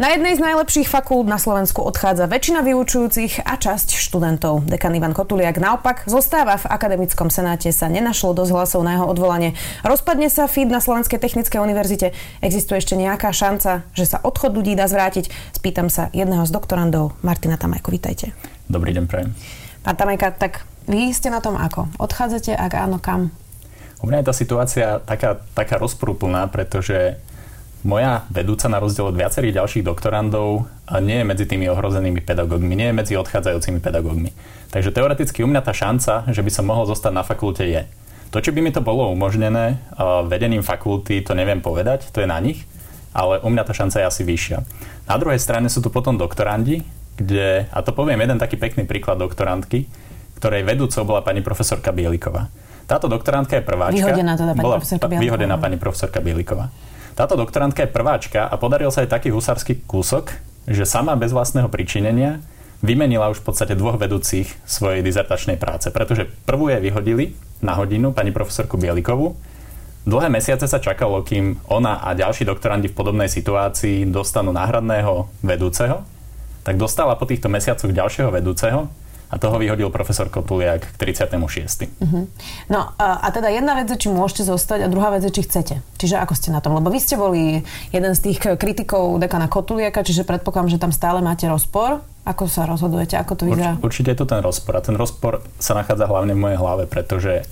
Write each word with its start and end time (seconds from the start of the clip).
Na 0.00 0.16
jednej 0.16 0.32
z 0.32 0.40
najlepších 0.40 0.88
fakult 0.88 1.28
na 1.28 1.36
Slovensku 1.36 1.84
odchádza 1.84 2.24
väčšina 2.24 2.64
vyučujúcich 2.64 3.44
a 3.44 3.60
časť 3.60 4.00
študentov. 4.00 4.64
Dekan 4.64 4.96
Ivan 4.96 5.12
Kotuliak 5.12 5.60
naopak 5.60 6.08
zostáva 6.08 6.56
v 6.56 6.72
akademickom 6.72 7.28
senáte, 7.28 7.68
sa 7.68 7.84
nenašlo 7.84 8.32
dosť 8.32 8.48
hlasov 8.48 8.80
na 8.80 8.96
jeho 8.96 9.04
odvolanie. 9.04 9.52
Rozpadne 9.84 10.32
sa 10.32 10.48
feed 10.48 10.72
na 10.72 10.80
Slovenskej 10.80 11.20
technickej 11.20 11.60
univerzite. 11.60 12.16
Existuje 12.40 12.80
ešte 12.80 12.96
nejaká 12.96 13.28
šanca, 13.28 13.84
že 13.92 14.08
sa 14.08 14.24
odchod 14.24 14.56
ľudí 14.56 14.72
dá 14.72 14.88
zvrátiť? 14.88 15.28
Spýtam 15.52 15.92
sa 15.92 16.08
jedného 16.16 16.48
z 16.48 16.52
doktorandov, 16.56 17.12
Martina 17.20 17.60
Tamajko. 17.60 17.92
Vítajte. 17.92 18.32
Dobrý 18.72 18.96
deň, 18.96 19.04
prajem. 19.04 19.36
Pán 19.84 20.00
Tamajka, 20.00 20.32
tak 20.32 20.64
vy 20.88 21.12
ste 21.12 21.28
na 21.28 21.44
tom 21.44 21.60
ako? 21.60 21.92
Odchádzate, 22.00 22.56
ak 22.56 22.72
áno, 22.72 23.04
kam? 23.04 23.36
U 24.00 24.08
mňa 24.08 24.24
je 24.24 24.28
tá 24.32 24.32
situácia 24.32 24.86
taká, 25.04 25.44
taká 25.52 25.76
rozprúplná, 25.76 26.48
pretože 26.48 27.20
moja 27.82 28.28
vedúca 28.28 28.68
na 28.68 28.76
rozdiel 28.76 29.08
od 29.08 29.16
viacerých 29.16 29.56
ďalších 29.56 29.84
doktorandov 29.86 30.68
nie 31.00 31.22
je 31.22 31.26
medzi 31.26 31.44
tými 31.48 31.66
ohrozenými 31.72 32.20
pedagógmi, 32.20 32.76
nie 32.76 32.92
je 32.92 32.94
medzi 32.96 33.14
odchádzajúcimi 33.16 33.80
pedagógmi. 33.80 34.30
Takže 34.68 34.92
teoreticky 34.92 35.40
u 35.42 35.48
mňa 35.48 35.62
tá 35.64 35.72
šanca, 35.72 36.28
že 36.28 36.44
by 36.44 36.50
som 36.52 36.68
mohol 36.68 36.84
zostať 36.86 37.12
na 37.14 37.24
fakulte 37.24 37.64
je. 37.64 37.88
To, 38.30 38.38
či 38.38 38.54
by 38.54 38.62
mi 38.62 38.70
to 38.70 38.78
bolo 38.78 39.10
umožnené 39.10 39.82
vedením 40.30 40.62
fakulty, 40.62 41.18
to 41.24 41.34
neviem 41.34 41.58
povedať, 41.58 42.14
to 42.14 42.22
je 42.22 42.28
na 42.30 42.38
nich, 42.38 42.62
ale 43.10 43.42
u 43.42 43.50
mňa 43.50 43.66
tá 43.66 43.74
šanca 43.74 43.98
je 43.98 44.06
asi 44.06 44.22
vyššia. 44.22 44.58
Na 45.10 45.18
druhej 45.18 45.42
strane 45.42 45.66
sú 45.66 45.82
tu 45.82 45.90
potom 45.90 46.14
doktorandi, 46.14 46.86
kde, 47.18 47.66
a 47.66 47.78
to 47.82 47.90
poviem 47.90 48.22
jeden 48.22 48.38
taký 48.38 48.54
pekný 48.54 48.86
príklad 48.86 49.18
doktorantky, 49.18 49.90
ktorej 50.38 50.62
vedúcou 50.62 51.02
bola 51.02 51.20
pani 51.26 51.42
profesorka 51.42 51.90
Bieliková. 51.90 52.46
Táto 52.86 53.10
doktorantka 53.10 53.58
je 53.58 53.64
prváčka. 53.66 53.98
Vyhodená 53.98 54.38
teda 54.38 54.52
pani 54.54 54.62
bola 54.62 54.76
profesorka 54.78 55.06
Bieliková. 55.10 55.26
Vyhodená 55.26 55.56
pani 55.58 55.76
profesorka 55.76 56.18
Bieliková. 56.22 56.66
Táto 57.20 57.36
doktorantka 57.36 57.84
je 57.84 57.92
prváčka 57.92 58.48
a 58.48 58.56
podaril 58.56 58.88
sa 58.88 59.04
aj 59.04 59.12
taký 59.12 59.28
husársky 59.28 59.84
kúsok, 59.84 60.40
že 60.64 60.88
sama 60.88 61.20
bez 61.20 61.36
vlastného 61.36 61.68
pričinenia 61.68 62.40
vymenila 62.80 63.28
už 63.28 63.44
v 63.44 63.52
podstate 63.52 63.76
dvoch 63.76 64.00
vedúcich 64.00 64.48
svojej 64.64 65.04
dizertačnej 65.04 65.60
práce, 65.60 65.92
pretože 65.92 66.32
prvú 66.48 66.72
je 66.72 66.80
vyhodili 66.80 67.36
na 67.60 67.76
hodinu 67.76 68.16
pani 68.16 68.32
profesorku 68.32 68.80
Bielikovu. 68.80 69.36
Dlhé 70.08 70.32
mesiace 70.32 70.64
sa 70.64 70.80
čakalo, 70.80 71.20
kým 71.20 71.60
ona 71.68 72.00
a 72.00 72.16
ďalší 72.16 72.48
doktorandi 72.48 72.88
v 72.88 72.96
podobnej 72.96 73.28
situácii 73.28 74.08
dostanú 74.08 74.56
náhradného 74.56 75.28
vedúceho, 75.44 76.00
tak 76.64 76.80
dostala 76.80 77.20
po 77.20 77.28
týchto 77.28 77.52
mesiacoch 77.52 77.92
ďalšieho 77.92 78.32
vedúceho 78.32 78.88
a 79.30 79.38
toho 79.38 79.62
vyhodil 79.62 79.94
profesor 79.94 80.26
Kotuliak 80.26 80.82
k 80.82 80.96
36. 80.98 81.38
Uh-huh. 82.02 82.26
No 82.66 82.80
a, 82.98 83.22
a 83.22 83.28
teda 83.30 83.46
jedna 83.54 83.78
vec 83.78 83.86
je, 83.86 83.96
či 83.96 84.08
môžete 84.10 84.42
zostať 84.42 84.84
a 84.84 84.90
druhá 84.90 85.14
vec 85.14 85.22
je, 85.22 85.30
či 85.30 85.46
chcete. 85.46 85.74
Čiže 86.02 86.18
ako 86.18 86.34
ste 86.34 86.50
na 86.50 86.58
tom? 86.58 86.74
Lebo 86.74 86.90
vy 86.90 86.98
ste 86.98 87.14
boli 87.14 87.62
jeden 87.94 88.12
z 88.12 88.20
tých 88.20 88.58
kritikov 88.58 89.22
dekana 89.22 89.46
Kotuliaka, 89.46 90.02
čiže 90.02 90.26
predpokladám, 90.26 90.74
že 90.74 90.82
tam 90.82 90.90
stále 90.90 91.22
máte 91.22 91.46
rozpor. 91.46 92.02
Ako 92.26 92.50
sa 92.50 92.66
rozhodujete? 92.66 93.16
Ako 93.16 93.38
to 93.38 93.48
vyzerá? 93.48 93.78
Urč, 93.78 94.02
určite 94.02 94.12
je 94.12 94.18
to 94.18 94.26
ten 94.28 94.42
rozpor. 94.42 94.76
A 94.76 94.82
ten 94.82 94.98
rozpor 94.98 95.46
sa 95.62 95.78
nachádza 95.78 96.10
hlavne 96.10 96.34
v 96.34 96.40
mojej 96.42 96.58
hlave, 96.58 96.84
pretože 96.90 97.46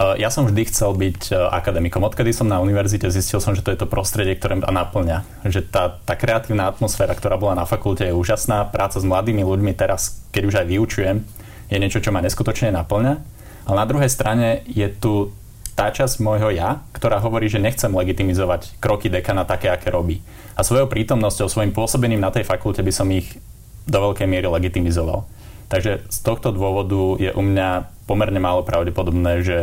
ja 0.00 0.32
som 0.32 0.48
vždy 0.48 0.62
chcel 0.72 0.96
byť 0.96 1.20
e, 1.28 1.36
akademikom. 1.36 2.00
Odkedy 2.00 2.32
som 2.32 2.48
na 2.48 2.56
univerzite 2.56 3.12
zistil 3.12 3.36
som, 3.36 3.52
že 3.52 3.60
to 3.60 3.68
je 3.68 3.84
to 3.84 3.84
prostredie, 3.84 4.32
ktoré 4.32 4.56
ma 4.56 4.72
naplňa. 4.72 5.44
Že 5.44 5.60
tá, 5.68 6.00
tá 6.00 6.16
kreatívna 6.16 6.72
atmosféra, 6.72 7.12
ktorá 7.12 7.36
bola 7.36 7.52
na 7.52 7.68
fakulte, 7.68 8.08
je 8.08 8.16
úžasná. 8.16 8.64
Práca 8.72 8.96
s 8.96 9.04
mladými 9.04 9.44
ľuďmi 9.44 9.76
teraz, 9.76 10.24
keď 10.32 10.42
už 10.48 10.54
aj 10.64 10.66
vyučujem, 10.72 11.16
je 11.68 11.76
niečo, 11.76 12.00
čo 12.00 12.16
ma 12.16 12.24
neskutočne 12.24 12.72
naplňa. 12.72 13.14
Ale 13.68 13.76
na 13.76 13.84
druhej 13.84 14.08
strane 14.08 14.64
je 14.64 14.88
tu 14.88 15.36
tá 15.76 15.92
časť 15.92 16.16
môjho 16.24 16.48
ja, 16.48 16.80
ktorá 16.96 17.20
hovorí, 17.20 17.52
že 17.52 17.60
nechcem 17.60 17.92
legitimizovať 17.92 18.80
kroky 18.80 19.12
dekana 19.12 19.44
také, 19.44 19.68
aké 19.68 19.92
robí. 19.92 20.24
A 20.56 20.64
svojou 20.64 20.88
prítomnosťou, 20.88 21.48
svojim 21.48 21.76
pôsobením 21.76 22.24
na 22.24 22.32
tej 22.32 22.48
fakulte 22.48 22.80
by 22.80 22.92
som 22.92 23.08
ich 23.12 23.36
do 23.84 23.98
veľkej 24.00 24.28
miery 24.28 24.48
legitimizoval. 24.48 25.28
Takže 25.68 26.08
z 26.08 26.18
tohto 26.24 26.50
dôvodu 26.56 27.20
je 27.20 27.30
u 27.30 27.42
mňa 27.44 27.88
pomerne 28.08 28.40
málo 28.42 28.66
pravdepodobné, 28.66 29.46
že 29.46 29.58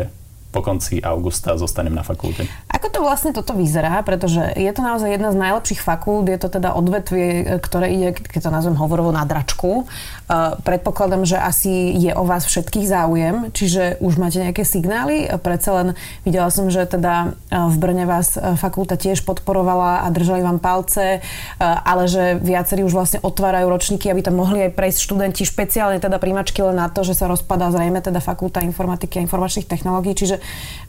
po 0.58 0.66
konci 0.66 0.98
augusta 1.06 1.54
zostanem 1.54 1.94
na 1.94 2.02
fakulte. 2.02 2.50
Ako 2.74 2.90
to 2.90 3.06
vlastne 3.06 3.30
toto 3.30 3.54
vyzerá? 3.54 4.02
Pretože 4.02 4.58
je 4.58 4.72
to 4.74 4.82
naozaj 4.82 5.14
jedna 5.14 5.30
z 5.30 5.38
najlepších 5.38 5.86
fakult, 5.86 6.26
je 6.26 6.42
to 6.42 6.50
teda 6.50 6.74
odvetvie, 6.74 7.62
ktoré 7.62 7.94
ide, 7.94 8.18
keď 8.18 8.50
to 8.50 8.50
nazvem 8.50 8.74
hovorovo, 8.74 9.14
na 9.14 9.22
dračku. 9.22 9.86
Uh, 10.26 10.58
predpokladám, 10.66 11.30
že 11.30 11.38
asi 11.38 11.94
je 11.94 12.10
o 12.18 12.26
vás 12.26 12.50
všetkých 12.50 12.90
záujem, 12.90 13.54
čiže 13.54 14.02
už 14.02 14.18
máte 14.18 14.42
nejaké 14.42 14.66
signály. 14.66 15.30
Predsa 15.46 15.70
len 15.78 15.88
videla 16.26 16.50
som, 16.50 16.74
že 16.74 16.90
teda 16.90 17.38
v 17.54 17.76
Brne 17.78 18.10
vás 18.10 18.34
fakulta 18.58 18.98
tiež 18.98 19.22
podporovala 19.28 20.04
a 20.04 20.08
držali 20.10 20.42
vám 20.42 20.58
palce, 20.58 21.22
ale 21.62 22.04
že 22.10 22.42
viacerí 22.42 22.82
už 22.82 22.98
vlastne 22.98 23.20
otvárajú 23.22 23.70
ročníky, 23.70 24.10
aby 24.10 24.26
tam 24.26 24.42
mohli 24.42 24.66
aj 24.66 24.74
prejsť 24.74 25.00
študenti, 25.06 25.46
špeciálne 25.46 26.02
teda 26.02 26.18
príjmačky 26.18 26.66
len 26.66 26.82
na 26.82 26.90
to, 26.90 27.06
že 27.06 27.14
sa 27.14 27.30
rozpadá 27.30 27.70
zrejme 27.70 28.02
teda 28.02 28.18
fakulta 28.18 28.66
informatiky 28.66 29.20
a 29.20 29.26
informačných 29.28 29.70
technológií. 29.70 30.16
Čiže 30.16 30.40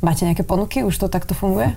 máte 0.04 0.22
nejaké 0.24 0.42
ponuky? 0.46 0.82
Už 0.86 0.96
to 0.98 1.06
takto 1.10 1.34
funguje? 1.34 1.74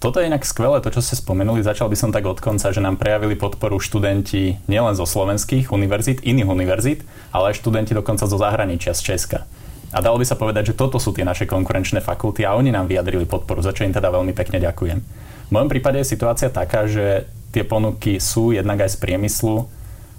Toto 0.00 0.16
je 0.16 0.32
inak 0.32 0.48
skvelé, 0.48 0.80
to 0.80 0.88
čo 0.88 1.04
ste 1.04 1.20
spomenuli. 1.20 1.60
Začal 1.60 1.92
by 1.92 1.96
som 1.96 2.08
tak 2.08 2.24
od 2.24 2.40
konca, 2.40 2.72
že 2.72 2.80
nám 2.80 2.96
prejavili 2.96 3.36
podporu 3.36 3.76
študenti 3.76 4.56
nielen 4.64 4.96
zo 4.96 5.04
slovenských 5.04 5.68
univerzít, 5.68 6.24
iných 6.24 6.48
univerzít, 6.48 7.04
ale 7.28 7.52
aj 7.52 7.60
študenti 7.60 7.92
dokonca 7.92 8.24
zo 8.24 8.40
zahraničia, 8.40 8.96
z 8.96 9.12
Česka. 9.12 9.44
A 9.92 10.00
dalo 10.00 10.16
by 10.16 10.24
sa 10.24 10.40
povedať, 10.40 10.72
že 10.72 10.78
toto 10.80 10.96
sú 10.96 11.12
tie 11.12 11.28
naše 11.28 11.44
konkurenčné 11.44 12.00
fakulty 12.00 12.48
a 12.48 12.56
oni 12.56 12.72
nám 12.72 12.88
vyjadrili 12.88 13.28
podporu, 13.28 13.60
za 13.60 13.76
čo 13.76 13.84
im 13.84 13.92
teda 13.92 14.08
veľmi 14.08 14.32
pekne 14.32 14.64
ďakujem. 14.64 14.98
V 15.02 15.50
mojom 15.52 15.68
prípade 15.68 16.00
je 16.00 16.08
situácia 16.08 16.48
taká, 16.48 16.88
že 16.88 17.28
tie 17.52 17.60
ponuky 17.60 18.16
sú 18.16 18.56
jednak 18.56 18.80
aj 18.80 18.96
z 18.96 19.02
priemyslu 19.02 19.68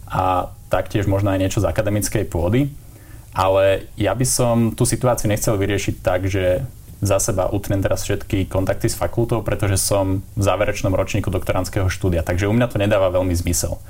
a 0.05 0.53
taktiež 0.69 1.09
možno 1.09 1.33
aj 1.33 1.39
niečo 1.41 1.63
z 1.63 1.71
akademickej 1.71 2.29
pôdy, 2.29 2.69
ale 3.31 3.87
ja 3.95 4.11
by 4.11 4.25
som 4.27 4.55
tú 4.75 4.83
situáciu 4.83 5.31
nechcel 5.31 5.55
vyriešiť 5.55 5.95
tak, 6.03 6.27
že 6.27 6.67
za 7.01 7.17
seba 7.17 7.49
utnem 7.49 7.81
teraz 7.81 8.05
všetky 8.05 8.45
kontakty 8.45 8.85
s 8.85 8.99
fakultou, 8.99 9.41
pretože 9.41 9.81
som 9.81 10.21
v 10.37 10.43
záverečnom 10.45 10.93
ročníku 10.93 11.33
doktorandského 11.33 11.89
štúdia, 11.89 12.21
takže 12.21 12.45
u 12.45 12.53
mňa 12.53 12.67
to 12.69 12.77
nedáva 12.77 13.09
veľmi 13.09 13.33
zmysel. 13.33 13.81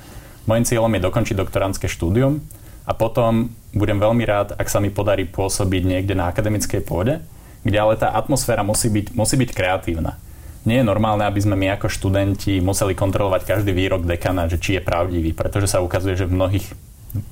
Mojím 0.48 0.64
cieľom 0.64 0.90
je 0.96 1.06
dokončiť 1.06 1.36
doktorandské 1.36 1.86
štúdium 1.92 2.40
a 2.88 2.96
potom 2.96 3.52
budem 3.76 4.00
veľmi 4.00 4.24
rád, 4.24 4.56
ak 4.56 4.66
sa 4.66 4.80
mi 4.80 4.88
podarí 4.88 5.28
pôsobiť 5.28 5.82
niekde 5.84 6.16
na 6.16 6.32
akademickej 6.32 6.82
pôde, 6.82 7.20
kde 7.62 7.78
ale 7.78 7.94
tá 8.00 8.10
atmosféra 8.16 8.64
musí 8.66 8.90
byť, 8.90 9.14
musí 9.14 9.36
byť 9.38 9.50
kreatívna. 9.54 10.18
Nie 10.62 10.82
je 10.82 10.88
normálne, 10.88 11.26
aby 11.26 11.42
sme 11.42 11.58
my 11.58 11.74
ako 11.74 11.90
študenti 11.90 12.62
museli 12.62 12.94
kontrolovať 12.94 13.42
každý 13.44 13.74
výrok 13.74 14.06
dekana, 14.06 14.46
že 14.46 14.62
či 14.62 14.78
je 14.78 14.82
pravdivý, 14.82 15.34
pretože 15.34 15.70
sa 15.70 15.82
ukazuje, 15.82 16.14
že 16.14 16.26
v 16.26 16.38
mnohých 16.38 16.66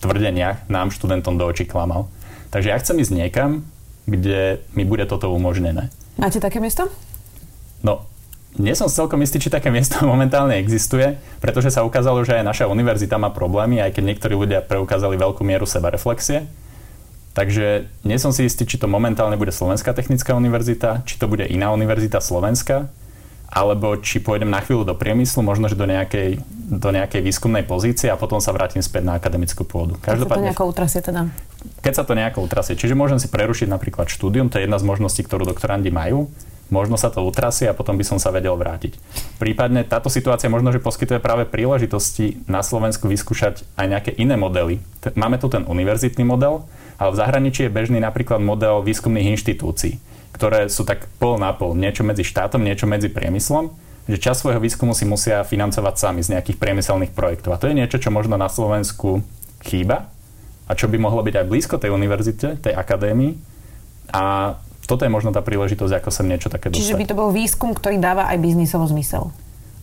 tvrdeniach 0.01 0.69
nám 0.69 0.93
študentom 0.93 1.41
do 1.41 1.49
očí 1.49 1.65
klamal. 1.65 2.13
Takže 2.51 2.71
ja 2.71 2.81
chcem 2.81 2.99
ísť 3.01 3.13
niekam, 3.15 3.65
kde 4.05 4.61
mi 4.75 4.83
bude 4.85 5.07
toto 5.07 5.31
umožnené. 5.31 5.89
Máte 6.19 6.43
také 6.43 6.59
miesto? 6.59 6.91
No, 7.81 8.05
nie 8.59 8.75
som 8.75 8.91
celkom 8.91 9.23
istý, 9.23 9.39
či 9.39 9.53
také 9.53 9.71
miesto 9.71 10.03
momentálne 10.13 10.59
existuje, 10.59 11.17
pretože 11.39 11.71
sa 11.71 11.87
ukázalo, 11.87 12.27
že 12.27 12.43
aj 12.43 12.45
naša 12.45 12.67
univerzita 12.67 13.17
má 13.17 13.31
problémy, 13.31 13.79
aj 13.79 13.95
keď 13.97 14.05
niektorí 14.15 14.35
ľudia 14.35 14.61
preukázali 14.67 15.15
veľkú 15.15 15.47
mieru 15.47 15.65
sebareflexie. 15.65 16.51
Takže 17.31 17.87
nie 18.03 18.19
som 18.19 18.35
si 18.35 18.43
istý, 18.43 18.67
či 18.67 18.75
to 18.75 18.91
momentálne 18.91 19.39
bude 19.39 19.55
Slovenská 19.55 19.95
technická 19.95 20.35
univerzita, 20.35 21.07
či 21.07 21.15
to 21.15 21.31
bude 21.31 21.47
iná 21.47 21.71
univerzita 21.71 22.19
Slovenska, 22.19 22.91
alebo 23.50 23.99
či 23.99 24.22
pôjdem 24.22 24.49
na 24.49 24.62
chvíľu 24.62 24.87
do 24.87 24.94
priemyslu, 24.94 25.43
možno, 25.43 25.66
že 25.66 25.75
do 25.75 25.84
nejakej, 25.84 26.38
do 26.71 26.91
nejakej 26.94 27.21
výskumnej 27.21 27.66
pozície 27.66 28.07
a 28.07 28.16
potom 28.16 28.39
sa 28.39 28.54
vrátim 28.54 28.80
späť 28.80 29.03
na 29.04 29.19
akademickú 29.19 29.66
pôdu. 29.66 29.98
Každopádne... 29.98 30.39
To 30.39 30.48
nejako 30.54 30.65
utrasie 30.71 31.03
teda? 31.03 31.27
keď 31.80 31.92
sa 31.92 32.04
to 32.04 32.16
nejako 32.16 32.45
utrasie. 32.45 32.77
Čiže 32.77 32.97
môžem 32.97 33.21
si 33.21 33.28
prerušiť 33.28 33.69
napríklad 33.69 34.09
štúdium, 34.09 34.48
to 34.48 34.60
je 34.60 34.65
jedna 34.69 34.80
z 34.80 34.89
možností, 34.89 35.25
ktorú 35.25 35.45
doktorandi 35.48 35.92
majú. 35.92 36.33
Možno 36.71 36.95
sa 36.95 37.10
to 37.10 37.27
utrasie 37.27 37.66
a 37.66 37.75
potom 37.75 37.98
by 37.98 38.07
som 38.07 38.22
sa 38.22 38.30
vedel 38.30 38.54
vrátiť. 38.54 38.95
Prípadne 39.42 39.83
táto 39.83 40.07
situácia 40.07 40.47
možno, 40.47 40.71
že 40.71 40.78
poskytuje 40.78 41.19
práve 41.19 41.42
príležitosti 41.42 42.39
na 42.47 42.63
Slovensku 42.63 43.10
vyskúšať 43.10 43.66
aj 43.75 43.86
nejaké 43.91 44.10
iné 44.15 44.39
modely. 44.39 44.78
Máme 45.19 45.42
tu 45.42 45.51
ten 45.51 45.66
univerzitný 45.66 46.22
model, 46.22 46.63
ale 46.95 47.10
v 47.10 47.19
zahraničí 47.19 47.66
je 47.66 47.75
bežný 47.75 47.98
napríklad 47.98 48.39
model 48.39 48.86
výskumných 48.86 49.34
inštitúcií, 49.34 49.98
ktoré 50.34 50.71
sú 50.71 50.86
tak 50.86 51.10
pol 51.18 51.36
na 51.36 51.50
pol, 51.53 51.74
niečo 51.74 52.06
medzi 52.06 52.22
štátom, 52.22 52.62
niečo 52.62 52.86
medzi 52.86 53.10
priemyslom, 53.10 53.71
že 54.10 54.18
čas 54.18 54.42
svojho 54.42 54.59
výskumu 54.59 54.97
si 54.97 55.06
musia 55.06 55.47
financovať 55.47 55.94
sami 55.94 56.21
z 56.24 56.34
nejakých 56.34 56.59
priemyselných 56.59 57.12
projektov. 57.15 57.54
A 57.54 57.60
to 57.60 57.71
je 57.71 57.78
niečo, 57.78 58.03
čo 58.03 58.10
možno 58.10 58.34
na 58.34 58.50
Slovensku 58.50 59.22
chýba, 59.62 60.10
a 60.66 60.72
čo 60.78 60.86
by 60.86 60.98
mohlo 61.03 61.22
byť 61.22 61.34
aj 61.34 61.47
blízko 61.50 61.77
tej 61.82 61.91
univerzite, 61.91 62.62
tej 62.62 62.74
akadémii. 62.74 63.34
A 64.15 64.54
toto 64.86 65.06
je 65.06 65.10
možno 65.10 65.30
tá 65.30 65.42
príležitosť, 65.42 66.03
ako 66.03 66.10
sem 66.10 66.27
niečo 66.27 66.50
také 66.50 66.71
dostať. 66.71 66.82
Čiže 66.82 66.98
by 66.98 67.06
to 67.06 67.18
bol 67.18 67.30
výskum, 67.30 67.71
ktorý 67.74 67.98
dáva 68.03 68.27
aj 68.30 68.38
biznisový 68.42 68.91
zmysel. 68.91 69.30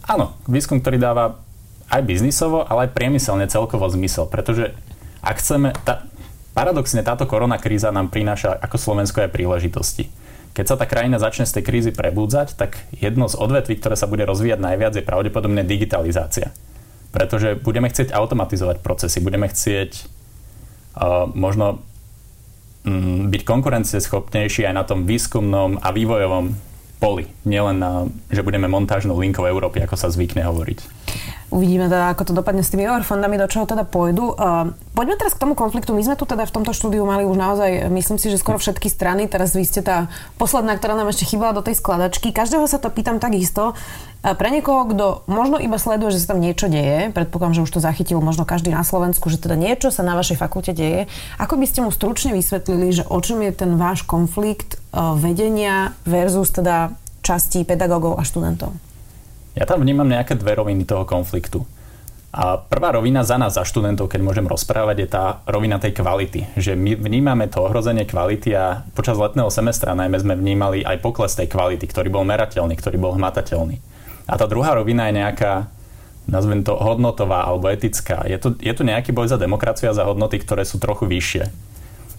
Áno, 0.07 0.35
výskum, 0.47 0.79
ktorý 0.79 0.99
dáva 0.99 1.39
aj 1.87 2.01
biznisovo, 2.03 2.67
ale 2.67 2.87
aj 2.87 2.95
priemyselne 2.95 3.47
celkovo 3.47 3.87
zmysel. 3.87 4.27
Pretože 4.27 4.75
ak 5.23 5.39
chceme, 5.39 5.71
tá, 5.87 6.07
paradoxne 6.51 7.03
táto 7.03 7.23
korona 7.23 7.55
kríza 7.59 7.91
nám 7.91 8.11
prináša 8.11 8.55
ako 8.59 8.75
Slovensko 8.75 9.23
aj 9.23 9.31
príležitosti. 9.31 10.11
Keď 10.57 10.65
sa 10.65 10.73
tá 10.73 10.89
krajina 10.89 11.21
začne 11.21 11.45
z 11.45 11.61
tej 11.61 11.63
krízy 11.69 11.91
prebúdzať, 11.93 12.57
tak 12.57 12.81
jedno 12.97 13.29
z 13.29 13.37
odvetví, 13.37 13.77
ktoré 13.77 13.93
sa 13.93 14.09
bude 14.09 14.25
rozvíjať 14.25 14.57
najviac, 14.57 14.97
je 14.97 15.05
pravdepodobne 15.05 15.61
digitalizácia. 15.61 16.49
Pretože 17.13 17.61
budeme 17.61 17.93
chcieť 17.93 18.09
automatizovať 18.09 18.81
procesy, 18.81 19.21
budeme 19.21 19.45
chcieť 19.45 19.91
uh, 20.97 21.29
možno 21.29 21.85
um, 22.89 23.29
byť 23.29 23.41
konkurencieschopnejší 23.45 24.65
aj 24.65 24.73
na 24.73 24.81
tom 24.81 25.05
výskumnom 25.05 25.77
a 25.77 25.93
vývojovom 25.93 26.57
poli. 26.97 27.29
Nielen, 27.45 27.77
na, 27.77 28.09
že 28.33 28.41
budeme 28.41 28.65
montážnou 28.65 29.17
linkou 29.17 29.45
Európy, 29.45 29.81
ako 29.85 29.95
sa 29.95 30.09
zvykne 30.09 30.41
hovoriť. 30.45 30.79
Uvidíme 31.47 31.87
teda, 31.87 32.11
ako 32.11 32.27
to 32.27 32.33
dopadne 32.35 32.59
s 32.59 32.75
tými 32.75 32.83
eurofondami, 32.83 33.39
do 33.39 33.47
čoho 33.47 33.63
teda 33.63 33.87
pôjdu. 33.87 34.35
Uh, 34.35 34.75
poďme 34.91 35.15
teraz 35.15 35.31
k 35.31 35.47
tomu 35.47 35.55
konfliktu. 35.55 35.95
My 35.95 36.03
sme 36.03 36.19
tu 36.19 36.27
teda 36.27 36.43
v 36.43 36.51
tomto 36.51 36.75
štúdiu 36.75 37.07
mali 37.07 37.23
už 37.23 37.39
naozaj, 37.39 37.87
myslím 37.87 38.19
si, 38.19 38.27
že 38.27 38.35
skoro 38.35 38.59
všetky 38.59 38.91
strany. 38.91 39.31
Teraz 39.31 39.55
vy 39.55 39.63
ste 39.63 39.79
tá 39.79 40.11
posledná, 40.35 40.75
ktorá 40.75 40.99
nám 40.99 41.07
ešte 41.07 41.23
chýbala 41.23 41.55
do 41.55 41.63
tej 41.63 41.79
skladačky. 41.79 42.35
Každého 42.35 42.67
sa 42.67 42.83
to 42.83 42.91
pýtam 42.91 43.23
takisto. 43.23 43.79
A 44.27 44.35
pre 44.35 44.51
niekoho, 44.51 44.91
kto 44.91 45.23
možno 45.31 45.55
iba 45.55 45.79
sleduje, 45.79 46.19
že 46.19 46.27
sa 46.27 46.35
tam 46.35 46.43
niečo 46.43 46.67
deje, 46.67 47.15
predpokladám, 47.15 47.63
že 47.63 47.63
už 47.63 47.71
to 47.71 47.85
zachytil 47.85 48.19
možno 48.19 48.43
každý 48.43 48.75
na 48.75 48.83
Slovensku, 48.83 49.31
že 49.31 49.39
teda 49.39 49.55
niečo 49.55 49.87
sa 49.87 50.03
na 50.03 50.19
vašej 50.19 50.35
fakulte 50.35 50.75
deje, 50.75 51.07
ako 51.39 51.55
by 51.55 51.65
ste 51.69 51.79
mu 51.79 51.95
stručne 51.95 52.35
vysvetlili, 52.35 52.91
že 52.91 53.07
o 53.07 53.23
čom 53.23 53.39
je 53.39 53.55
ten 53.55 53.79
váš 53.79 54.03
konflikt 54.03 54.76
vedenia 54.95 55.93
versus 56.07 56.51
teda 56.53 56.93
časti 57.21 57.67
pedagógov 57.67 58.17
a 58.19 58.23
študentov? 58.23 58.71
Ja 59.57 59.65
tam 59.65 59.81
vnímam 59.81 60.05
nejaké 60.05 60.37
dve 60.37 60.53
roviny 60.53 60.85
toho 60.85 61.03
konfliktu. 61.03 61.65
A 62.37 62.61
prvá 62.61 62.93
rovina 62.93 63.25
za 63.25 63.39
nás, 63.41 63.57
za 63.57 63.65
študentov, 63.65 64.13
keď 64.13 64.21
môžem 64.21 64.45
rozprávať, 64.45 64.97
je 65.01 65.07
tá 65.09 65.41
rovina 65.49 65.81
tej 65.81 65.97
kvality. 65.97 66.45
Že 66.53 66.77
my 66.77 66.91
vnímame 66.93 67.49
to 67.49 67.65
ohrozenie 67.65 68.05
kvality 68.05 68.53
a 68.53 68.85
počas 68.93 69.17
letného 69.17 69.49
semestra 69.49 69.97
najmä 69.97 70.21
sme 70.21 70.37
vnímali 70.37 70.85
aj 70.85 71.01
pokles 71.01 71.33
tej 71.33 71.49
kvality, 71.49 71.89
ktorý 71.89 72.13
bol 72.13 72.21
merateľný, 72.27 72.77
ktorý 72.77 73.01
bol 73.01 73.17
hmatateľný. 73.17 73.81
A 74.29 74.37
tá 74.37 74.45
druhá 74.45 74.77
rovina 74.77 75.09
je 75.09 75.17
nejaká, 75.23 75.71
nazvem 76.29 76.61
to 76.61 76.77
hodnotová 76.77 77.47
alebo 77.47 77.71
etická. 77.71 78.27
Je 78.29 78.37
tu, 78.37 78.53
je 78.59 78.73
tu 78.75 78.85
nejaký 78.85 79.15
boj 79.15 79.33
za 79.33 79.41
demokraciu 79.41 79.89
a 79.89 79.97
za 79.97 80.05
hodnoty, 80.05 80.37
ktoré 80.37 80.67
sú 80.67 80.77
trochu 80.77 81.09
vyššie. 81.09 81.49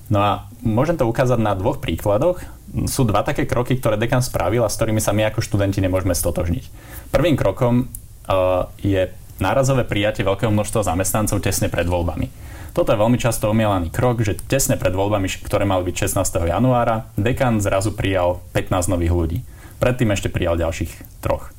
No 0.09 0.19
a 0.25 0.31
môžem 0.65 0.97
to 0.97 1.05
ukázať 1.05 1.37
na 1.37 1.53
dvoch 1.53 1.81
príkladoch. 1.85 2.41
Sú 2.89 3.05
dva 3.05 3.21
také 3.25 3.45
kroky, 3.45 3.77
ktoré 3.77 4.01
dekan 4.01 4.25
spravil 4.25 4.65
a 4.65 4.73
s 4.73 4.77
ktorými 4.81 5.01
sa 5.01 5.13
my 5.13 5.29
ako 5.29 5.45
študenti 5.45 5.85
nemôžeme 5.85 6.17
stotožniť. 6.17 6.65
Prvým 7.13 7.37
krokom 7.37 7.89
uh, 7.89 8.69
je 8.81 9.13
nárazové 9.41 9.85
prijatie 9.85 10.25
veľkého 10.25 10.53
množstva 10.53 10.85
zamestnancov 10.85 11.45
tesne 11.45 11.69
pred 11.69 11.85
voľbami. 11.85 12.29
Toto 12.73 12.93
je 12.93 13.01
veľmi 13.01 13.19
často 13.21 13.49
omielaný 13.49 13.89
krok, 13.89 14.21
že 14.25 14.37
tesne 14.37 14.77
pred 14.77 14.93
voľbami, 14.93 15.29
ktoré 15.45 15.65
mali 15.65 15.89
byť 15.89 16.09
16. 16.09 16.53
januára, 16.53 17.09
dekan 17.17 17.61
zrazu 17.61 17.93
prijal 17.93 18.45
15 18.53 18.93
nových 18.93 19.13
ľudí. 19.13 19.39
Predtým 19.79 20.13
ešte 20.13 20.29
prijal 20.29 20.61
ďalších 20.61 21.23
troch. 21.25 21.53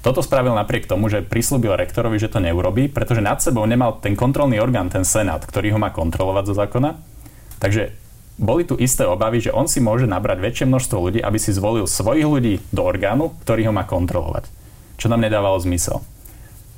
Toto 0.00 0.24
spravil 0.24 0.56
napriek 0.56 0.88
tomu, 0.88 1.12
že 1.12 1.20
prislúbil 1.20 1.76
rektorovi, 1.76 2.16
že 2.16 2.32
to 2.32 2.40
neurobí, 2.40 2.88
pretože 2.88 3.20
nad 3.20 3.36
sebou 3.44 3.68
nemal 3.68 4.00
ten 4.00 4.16
kontrolný 4.16 4.56
orgán, 4.56 4.88
ten 4.88 5.04
senát, 5.04 5.44
ktorý 5.44 5.76
ho 5.76 5.78
má 5.78 5.92
kontrolovať 5.92 6.44
zo 6.48 6.54
zákona 6.56 7.09
Takže 7.60 7.92
boli 8.40 8.64
tu 8.64 8.72
isté 8.80 9.04
obavy, 9.04 9.44
že 9.44 9.52
on 9.52 9.68
si 9.68 9.84
môže 9.84 10.08
nabrať 10.08 10.40
väčšie 10.40 10.64
množstvo 10.64 10.96
ľudí, 10.96 11.20
aby 11.20 11.36
si 11.36 11.52
zvolil 11.52 11.84
svojich 11.84 12.24
ľudí 12.24 12.54
do 12.72 12.82
orgánu, 12.88 13.36
ktorý 13.44 13.68
ho 13.68 13.72
má 13.76 13.84
kontrolovať. 13.84 14.48
Čo 14.96 15.12
nám 15.12 15.20
nedávalo 15.20 15.60
zmysel. 15.60 16.00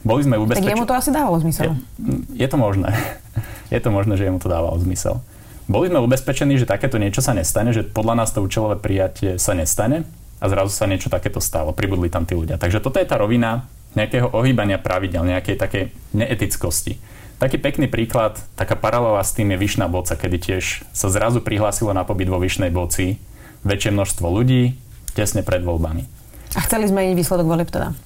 Boli 0.02 0.26
sme 0.26 0.34
ubezpečení... 0.42 0.66
Tak 0.66 0.74
jemu 0.74 0.86
to 0.90 0.98
asi 0.98 1.10
dávalo 1.14 1.38
zmysel. 1.38 1.62
Je, 1.62 2.42
je 2.42 2.48
to 2.50 2.58
možné. 2.58 2.90
je 3.74 3.78
to 3.78 3.88
možné, 3.94 4.18
že 4.18 4.26
jemu 4.26 4.42
to 4.42 4.50
dávalo 4.50 4.74
zmysel. 4.82 5.22
Boli 5.70 5.86
sme 5.86 6.02
ubezpečení, 6.02 6.58
že 6.58 6.66
takéto 6.66 6.98
niečo 6.98 7.22
sa 7.22 7.30
nestane, 7.38 7.70
že 7.70 7.86
podľa 7.86 8.18
nás 8.18 8.34
to 8.34 8.42
účelové 8.42 8.82
prijatie 8.82 9.38
sa 9.38 9.54
nestane 9.54 10.02
a 10.42 10.50
zrazu 10.50 10.74
sa 10.74 10.90
niečo 10.90 11.06
takéto 11.06 11.38
stalo. 11.38 11.70
Pribudli 11.70 12.10
tam 12.10 12.26
tí 12.26 12.34
ľudia. 12.34 12.58
Takže 12.58 12.82
toto 12.82 12.98
je 12.98 13.06
tá 13.06 13.14
rovina 13.14 13.70
nejakého 13.94 14.34
ohýbania 14.34 14.82
pravidel, 14.82 15.22
nejakej 15.22 15.54
takej 15.54 15.84
neetickosti. 16.18 16.98
Taký 17.42 17.58
pekný 17.58 17.90
príklad, 17.90 18.38
taká 18.54 18.78
paralela 18.78 19.18
s 19.18 19.34
tým 19.34 19.50
je 19.50 19.58
Vyšná 19.58 19.90
boca, 19.90 20.14
kedy 20.14 20.38
tiež 20.38 20.86
sa 20.94 21.10
zrazu 21.10 21.42
prihlásilo 21.42 21.90
na 21.90 22.06
pobyt 22.06 22.30
vo 22.30 22.38
Vyšnej 22.38 22.70
boci 22.70 23.18
väčšie 23.66 23.90
množstvo 23.90 24.30
ľudí 24.30 24.78
tesne 25.10 25.42
pred 25.42 25.58
voľbami. 25.66 26.06
A 26.54 26.62
chceli 26.62 26.86
zmeniť 26.86 27.18
výsledok 27.18 27.42
volieb 27.50 27.66
teda? 27.66 27.98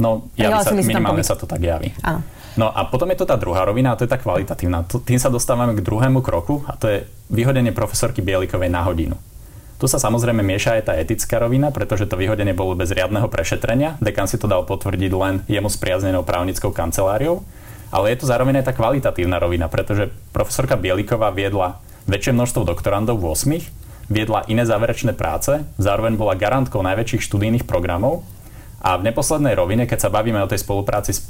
No, 0.00 0.32
javí 0.40 0.56
sa, 0.64 0.72
minimálne 0.72 1.20
sa 1.20 1.36
to 1.36 1.44
tak 1.44 1.60
javí. 1.60 1.92
Áno. 2.00 2.24
No 2.56 2.72
a 2.72 2.88
potom 2.88 3.12
je 3.12 3.20
to 3.20 3.28
tá 3.28 3.36
druhá 3.36 3.68
rovina, 3.68 3.92
a 3.92 3.98
to 4.00 4.08
je 4.08 4.10
tá 4.10 4.16
kvalitatívna. 4.16 4.88
Tým 4.88 5.20
sa 5.20 5.28
dostávame 5.28 5.76
k 5.76 5.84
druhému 5.84 6.24
kroku 6.24 6.64
a 6.64 6.72
to 6.80 6.88
je 6.88 6.98
vyhodenie 7.28 7.76
profesorky 7.76 8.24
Bielikovej 8.24 8.72
na 8.72 8.88
hodinu. 8.88 9.20
Tu 9.76 9.84
sa 9.84 10.00
samozrejme 10.00 10.40
mieša 10.40 10.80
aj 10.80 10.82
tá 10.88 10.92
etická 10.96 11.36
rovina, 11.44 11.68
pretože 11.68 12.08
to 12.08 12.16
vyhodenie 12.16 12.56
bolo 12.56 12.72
bez 12.72 12.88
riadneho 12.88 13.28
prešetrenia. 13.28 14.00
Dekan 14.00 14.32
si 14.32 14.40
to 14.40 14.48
dal 14.48 14.64
potvrdiť 14.64 15.12
len 15.12 15.44
jemu 15.44 15.68
spriaznenou 15.68 16.24
právnickou 16.24 16.72
kanceláriou 16.72 17.44
ale 17.88 18.12
je 18.12 18.18
to 18.20 18.30
zároveň 18.30 18.60
aj 18.60 18.66
tá 18.68 18.72
kvalitatívna 18.76 19.40
rovina, 19.40 19.66
pretože 19.68 20.12
profesorka 20.32 20.76
Bieliková 20.76 21.32
viedla 21.32 21.80
väčšie 22.08 22.36
množstvo 22.36 22.64
doktorandov 22.64 23.20
v 23.20 23.32
8, 23.32 24.12
viedla 24.12 24.44
iné 24.48 24.64
záverečné 24.64 25.12
práce, 25.12 25.64
zároveň 25.76 26.16
bola 26.16 26.36
garantkou 26.36 26.80
najväčších 26.80 27.24
študijných 27.28 27.68
programov 27.68 28.24
a 28.80 28.96
v 28.96 29.12
neposlednej 29.12 29.52
rovine, 29.52 29.84
keď 29.84 30.08
sa 30.08 30.12
bavíme 30.12 30.40
o 30.40 30.48
tej 30.48 30.64
spolupráci 30.64 31.16
s 31.16 31.20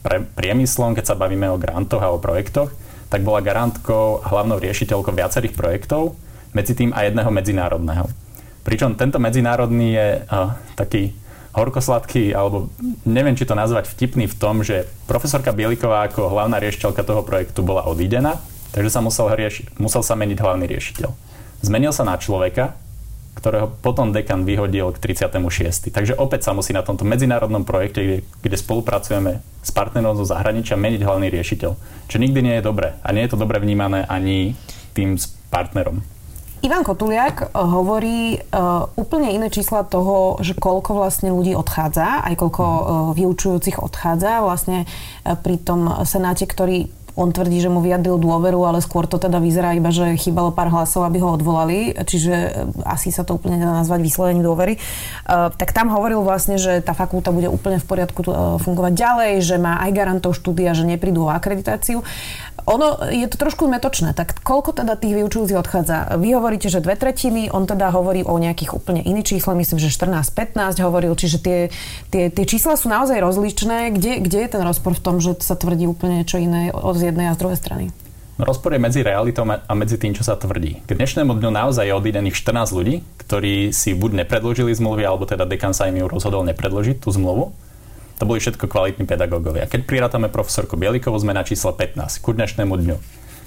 pre, 0.00 0.22
priemyslom, 0.22 0.94
keď 0.94 1.14
sa 1.14 1.18
bavíme 1.18 1.50
o 1.50 1.60
grantoch 1.60 2.02
a 2.02 2.14
o 2.14 2.22
projektoch, 2.22 2.70
tak 3.10 3.26
bola 3.26 3.42
garantkou 3.42 4.22
a 4.22 4.26
hlavnou 4.30 4.62
riešiteľkou 4.62 5.10
viacerých 5.10 5.58
projektov, 5.58 6.14
medzi 6.54 6.74
tým 6.78 6.94
aj 6.94 7.10
jedného 7.10 7.30
medzinárodného. 7.30 8.06
Pričom 8.62 8.94
tento 8.94 9.18
medzinárodný 9.18 9.94
je 9.94 10.08
uh, 10.22 10.54
taký 10.78 11.14
horkosladký, 11.50 12.30
alebo 12.30 12.70
neviem, 13.02 13.34
či 13.34 13.46
to 13.46 13.58
nazvať 13.58 13.90
vtipný 13.90 14.30
v 14.30 14.38
tom, 14.38 14.62
že 14.62 14.86
profesorka 15.10 15.50
Bieliková 15.50 16.06
ako 16.06 16.30
hlavná 16.30 16.62
riešiteľka 16.62 17.02
toho 17.02 17.26
projektu 17.26 17.66
bola 17.66 17.86
odídená, 17.90 18.38
takže 18.70 18.90
sa 18.90 19.00
musel, 19.02 19.26
rieši- 19.34 19.66
musel 19.82 20.06
sa 20.06 20.14
meniť 20.14 20.38
hlavný 20.38 20.66
riešiteľ. 20.70 21.10
Zmenil 21.60 21.90
sa 21.90 22.06
na 22.06 22.16
človeka, 22.16 22.78
ktorého 23.34 23.72
potom 23.80 24.12
dekan 24.12 24.44
vyhodil 24.44 24.92
k 24.92 25.16
36. 25.16 25.90
Takže 25.94 26.18
opäť 26.18 26.50
sa 26.50 26.52
musí 26.52 26.74
na 26.74 26.84
tomto 26.84 27.06
medzinárodnom 27.06 27.64
projekte, 27.64 28.00
kde, 28.02 28.18
kde 28.42 28.56
spolupracujeme 28.58 29.40
s 29.62 29.70
partnerom 29.70 30.18
zo 30.18 30.26
zahraničia, 30.26 30.76
meniť 30.76 31.00
hlavný 31.04 31.30
riešiteľ. 31.30 31.70
Čo 32.10 32.16
nikdy 32.18 32.40
nie 32.42 32.54
je 32.58 32.66
dobré. 32.66 32.98
A 33.00 33.14
nie 33.14 33.24
je 33.24 33.32
to 33.32 33.40
dobre 33.40 33.62
vnímané 33.62 34.04
ani 34.04 34.58
tým 34.92 35.16
partnerom. 35.48 36.02
Ivan 36.60 36.84
Kotuliak 36.84 37.36
eh, 37.40 37.46
hovorí 37.56 38.36
uh, 38.36 38.84
úplne 39.00 39.32
iné 39.32 39.48
čísla 39.48 39.80
toho, 39.84 40.36
že 40.44 40.52
koľko 40.52 40.92
vlastne 40.92 41.32
ľudí 41.32 41.56
odchádza, 41.56 42.20
aj 42.28 42.34
koľko 42.36 42.64
uh, 42.64 42.82
vyučujúcich 43.16 43.80
odchádza. 43.80 44.44
Vlastne 44.44 44.84
uh, 44.84 45.36
pri 45.40 45.56
tom 45.56 45.88
senáte, 46.04 46.44
ktorý 46.44 46.92
on 47.18 47.34
tvrdí, 47.34 47.58
že 47.62 47.72
mu 47.72 47.82
vyjadril 47.82 48.18
dôveru, 48.18 48.62
ale 48.66 48.78
skôr 48.82 49.06
to 49.06 49.18
teda 49.18 49.42
vyzerá 49.42 49.74
iba, 49.74 49.90
že 49.90 50.18
chýbalo 50.18 50.54
pár 50.54 50.70
hlasov, 50.70 51.06
aby 51.06 51.18
ho 51.22 51.34
odvolali, 51.34 51.94
čiže 51.94 52.66
asi 52.86 53.10
sa 53.10 53.26
to 53.26 53.38
úplne 53.38 53.58
nedá 53.62 53.74
nazvať 53.74 54.00
vyslovením 54.02 54.44
dôvery. 54.44 54.78
Uh, 55.26 55.50
tak 55.54 55.74
tam 55.74 55.90
hovoril 55.90 56.22
vlastne, 56.22 56.56
že 56.58 56.82
tá 56.82 56.94
fakulta 56.94 57.34
bude 57.34 57.50
úplne 57.50 57.82
v 57.82 57.86
poriadku 57.86 58.20
uh, 58.26 58.58
fungovať 58.62 58.92
ďalej, 58.94 59.32
že 59.42 59.56
má 59.58 59.82
aj 59.82 59.90
garantov 59.94 60.36
štúdia, 60.36 60.74
že 60.76 60.86
neprídu 60.86 61.26
o 61.26 61.32
akreditáciu. 61.32 62.02
Ono 62.68 63.08
je 63.08 63.24
to 63.26 63.40
trošku 63.40 63.66
metočné, 63.66 64.12
tak 64.12 64.36
koľko 64.44 64.84
teda 64.84 64.94
tých 64.94 65.16
vyučujúcich 65.16 65.56
odchádza? 65.56 66.20
Vy 66.20 66.36
hovoríte, 66.36 66.68
že 66.68 66.84
dve 66.84 66.94
tretiny, 66.94 67.48
on 67.48 67.64
teda 67.64 67.88
hovorí 67.90 68.20
o 68.22 68.36
nejakých 68.36 68.76
úplne 68.76 69.00
iných 69.00 69.36
číslach, 69.36 69.56
myslím, 69.56 69.80
že 69.80 69.88
14-15 69.90 70.84
hovoril, 70.84 71.12
čiže 71.16 71.38
tie, 71.40 71.58
tie, 72.12 72.28
tie 72.28 72.44
čísla 72.44 72.76
sú 72.76 72.92
naozaj 72.92 73.18
rozličné. 73.18 73.96
Kde, 73.96 74.20
kde 74.20 74.38
je 74.44 74.48
ten 74.52 74.62
rozpor 74.62 74.92
v 74.92 75.02
tom, 75.02 75.16
že 75.18 75.40
sa 75.40 75.56
tvrdí 75.56 75.88
úplne 75.88 76.22
niečo 76.22 76.36
iné 76.36 76.70
od 76.70 76.99
jednej 77.06 77.30
a 77.30 77.36
z 77.36 77.40
druhej 77.40 77.58
strany? 77.58 77.84
Rozpor 78.40 78.72
je 78.72 78.80
medzi 78.80 79.00
realitou 79.04 79.44
a 79.44 79.72
medzi 79.76 80.00
tým, 80.00 80.16
čo 80.16 80.24
sa 80.24 80.32
tvrdí. 80.32 80.80
K 80.88 80.96
dnešnému 80.96 81.36
dňu 81.36 81.50
naozaj 81.52 81.84
je 81.84 81.92
odídených 81.92 82.36
14 82.36 82.72
ľudí, 82.72 83.04
ktorí 83.20 83.68
si 83.68 83.92
buď 83.92 84.24
nepredložili 84.24 84.72
zmluvy, 84.72 85.04
alebo 85.04 85.28
teda 85.28 85.44
dekan 85.44 85.76
sa 85.76 85.92
im 85.92 86.00
ju 86.00 86.08
rozhodol 86.08 86.40
nepredložiť 86.48 87.04
tú 87.04 87.12
zmluvu 87.12 87.52
to 88.20 88.28
boli 88.28 88.36
všetko 88.36 88.68
kvalitní 88.68 89.08
pedagógovia. 89.08 89.64
Keď 89.64 89.88
prirátame 89.88 90.28
profesorku 90.28 90.76
Bielikovú, 90.76 91.16
sme 91.16 91.32
na 91.32 91.40
čísle 91.40 91.72
15 91.72 92.20
ku 92.20 92.36
dnešnému 92.36 92.76
dňu. 92.76 92.96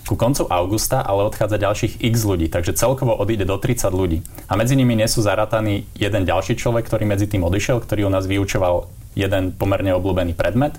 Ku 0.10 0.18
koncu 0.18 0.50
augusta 0.50 1.06
ale 1.06 1.30
odchádza 1.30 1.62
ďalších 1.62 2.02
x 2.02 2.16
ľudí, 2.26 2.50
takže 2.50 2.74
celkovo 2.74 3.14
odíde 3.14 3.46
do 3.46 3.56
30 3.56 3.94
ľudí. 3.94 4.26
A 4.50 4.58
medzi 4.58 4.74
nimi 4.74 4.98
nie 4.98 5.06
sú 5.06 5.22
zarataní 5.22 5.86
jeden 5.94 6.26
ďalší 6.26 6.58
človek, 6.58 6.90
ktorý 6.90 7.06
medzi 7.06 7.30
tým 7.30 7.46
odišiel, 7.46 7.86
ktorý 7.86 8.10
u 8.10 8.12
nás 8.12 8.26
vyučoval 8.26 8.90
jeden 9.14 9.54
pomerne 9.54 9.94
obľúbený 9.94 10.34
predmet, 10.34 10.74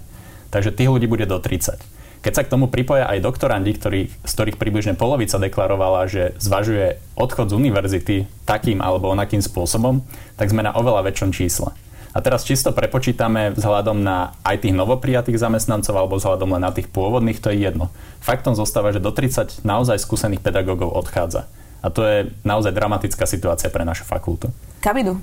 takže 0.50 0.74
tých 0.74 0.90
ľudí 0.90 1.06
bude 1.06 1.30
do 1.30 1.38
30. 1.38 1.78
Keď 2.24 2.32
sa 2.32 2.44
k 2.48 2.52
tomu 2.56 2.72
pripoja 2.72 3.04
aj 3.04 3.20
doktorandi, 3.20 3.76
ktorý, 3.76 4.08
z 4.08 4.32
ktorých 4.32 4.56
približne 4.56 4.96
polovica 4.96 5.36
deklarovala, 5.36 6.08
že 6.08 6.32
zvažuje 6.40 6.96
odchod 7.20 7.52
z 7.52 7.56
univerzity 7.60 8.16
takým 8.48 8.80
alebo 8.80 9.12
onakým 9.12 9.44
spôsobom, 9.44 10.00
tak 10.40 10.48
sme 10.48 10.64
na 10.64 10.72
oveľa 10.72 11.04
väčšom 11.12 11.36
čísle. 11.36 11.76
A 12.16 12.24
teraz 12.24 12.48
čisto 12.48 12.72
prepočítame 12.72 13.52
vzhľadom 13.52 14.00
na 14.00 14.32
aj 14.40 14.64
tých 14.64 14.72
novoprijatých 14.72 15.36
zamestnancov 15.36 15.92
alebo 15.92 16.16
vzhľadom 16.16 16.56
len 16.56 16.64
na 16.64 16.72
tých 16.72 16.88
pôvodných, 16.88 17.44
to 17.44 17.52
je 17.52 17.60
jedno. 17.60 17.92
Faktom 18.24 18.56
zostáva, 18.56 18.94
že 18.94 19.04
do 19.04 19.12
30 19.12 19.60
naozaj 19.60 20.00
skúsených 20.00 20.40
pedagógov 20.40 20.96
odchádza. 20.96 21.44
A 21.84 21.92
to 21.92 22.08
je 22.08 22.32
naozaj 22.40 22.72
dramatická 22.72 23.28
situácia 23.28 23.68
pre 23.68 23.84
našu 23.84 24.08
fakultu. 24.08 24.48
Kam 24.80 24.96
idú? 24.96 25.20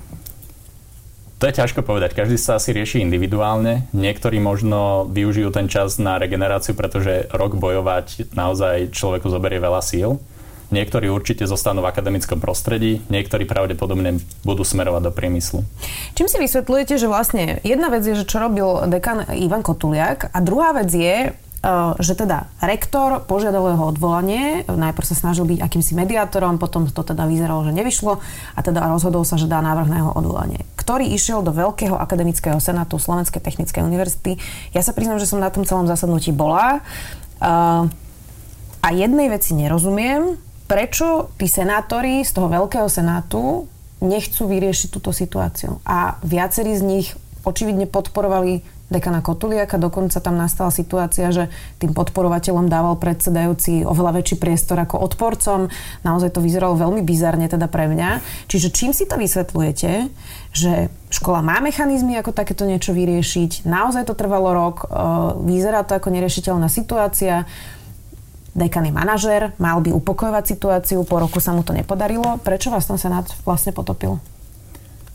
To 1.42 1.50
je 1.50 1.58
ťažko 1.58 1.82
povedať. 1.82 2.14
Každý 2.14 2.38
sa 2.38 2.62
asi 2.62 2.70
rieši 2.70 3.02
individuálne. 3.02 3.90
Niektorí 3.90 4.38
možno 4.38 5.10
využijú 5.10 5.50
ten 5.50 5.66
čas 5.66 5.98
na 5.98 6.14
regeneráciu, 6.14 6.70
pretože 6.78 7.26
rok 7.34 7.58
bojovať 7.58 8.30
naozaj 8.30 8.94
človeku 8.94 9.26
zoberie 9.26 9.58
veľa 9.58 9.82
síl. 9.82 10.22
Niektorí 10.70 11.10
určite 11.10 11.42
zostanú 11.50 11.82
v 11.82 11.90
akademickom 11.90 12.38
prostredí, 12.38 13.02
niektorí 13.10 13.42
pravdepodobne 13.42 14.22
budú 14.46 14.62
smerovať 14.62 15.02
do 15.02 15.12
priemyslu. 15.12 15.66
Čím 16.14 16.30
si 16.30 16.38
vysvetľujete, 16.38 16.94
že 16.94 17.10
vlastne 17.10 17.58
jedna 17.66 17.90
vec 17.90 18.06
je, 18.06 18.22
že 18.22 18.24
čo 18.24 18.38
robil 18.38 18.86
dekan 18.86 19.26
Ivan 19.34 19.66
Kotuliak 19.66 20.30
a 20.30 20.38
druhá 20.38 20.70
vec 20.78 20.94
je, 20.94 21.34
že 22.02 22.18
teda 22.18 22.50
rektor 22.58 23.22
požiadal 23.22 23.70
jeho 23.70 23.94
odvolanie, 23.94 24.66
najprv 24.66 25.06
sa 25.06 25.14
snažil 25.14 25.46
byť 25.46 25.62
akýmsi 25.62 25.94
mediátorom, 25.94 26.58
potom 26.58 26.90
to 26.90 27.06
teda 27.06 27.22
vyzeralo, 27.30 27.62
že 27.62 27.70
nevyšlo 27.70 28.18
a 28.58 28.60
teda 28.66 28.82
rozhodol 28.90 29.22
sa, 29.22 29.38
že 29.38 29.46
dá 29.46 29.62
návrh 29.62 29.86
na 29.86 29.96
jeho 30.02 30.10
odvolanie, 30.10 30.66
ktorý 30.74 31.06
išiel 31.14 31.46
do 31.46 31.54
Veľkého 31.54 31.94
akademického 31.94 32.58
senátu 32.58 32.98
Slovenskej 32.98 33.38
technickej 33.38 33.86
univerzity. 33.86 34.42
Ja 34.74 34.82
sa 34.82 34.90
priznám, 34.90 35.22
že 35.22 35.30
som 35.30 35.38
na 35.38 35.54
tom 35.54 35.62
celom 35.62 35.86
zasadnutí 35.86 36.34
bola 36.34 36.82
eh, 36.82 37.86
a 38.82 38.88
jednej 38.90 39.30
veci 39.30 39.54
nerozumiem, 39.54 40.34
prečo 40.66 41.30
tí 41.38 41.46
senátori 41.46 42.26
z 42.26 42.30
toho 42.34 42.50
Veľkého 42.50 42.90
senátu 42.90 43.70
nechcú 44.02 44.50
vyriešiť 44.50 44.88
túto 44.90 45.14
situáciu. 45.14 45.78
A 45.86 46.18
viacerí 46.26 46.74
z 46.74 46.82
nich 46.82 47.06
očividne 47.46 47.86
podporovali 47.86 48.62
dekana 48.92 49.24
Kotuliaka. 49.24 49.80
Dokonca 49.80 50.20
tam 50.20 50.36
nastala 50.36 50.68
situácia, 50.68 51.32
že 51.32 51.48
tým 51.80 51.96
podporovateľom 51.96 52.68
dával 52.68 53.00
predsedajúci 53.00 53.88
oveľa 53.88 54.20
väčší 54.20 54.36
priestor 54.36 54.76
ako 54.78 55.00
odporcom. 55.00 55.72
Naozaj 56.04 56.36
to 56.36 56.44
vyzeralo 56.44 56.76
veľmi 56.76 57.00
bizarne 57.00 57.48
teda 57.48 57.66
pre 57.72 57.88
mňa. 57.88 58.20
Čiže 58.52 58.68
čím 58.68 58.92
si 58.92 59.08
to 59.08 59.16
vysvetľujete, 59.16 60.12
že 60.52 60.92
škola 61.08 61.40
má 61.40 61.64
mechanizmy, 61.64 62.20
ako 62.20 62.36
takéto 62.36 62.68
niečo 62.68 62.92
vyriešiť, 62.92 63.64
naozaj 63.64 64.04
to 64.04 64.12
trvalo 64.12 64.52
rok, 64.52 64.84
e, 64.84 64.86
vyzerá 65.48 65.80
to 65.80 65.96
ako 65.96 66.12
neriešiteľná 66.12 66.68
situácia, 66.68 67.48
dekan 68.52 68.84
je 68.84 68.92
manažer, 68.92 69.42
mal 69.56 69.80
by 69.80 69.96
upokojovať 69.96 70.44
situáciu, 70.44 71.00
po 71.08 71.16
roku 71.16 71.40
sa 71.40 71.56
mu 71.56 71.64
to 71.64 71.72
nepodarilo. 71.72 72.36
Prečo 72.44 72.68
vás 72.68 72.84
ten 72.84 73.00
Senát 73.00 73.24
vlastne 73.48 73.72
potopil? 73.72 74.20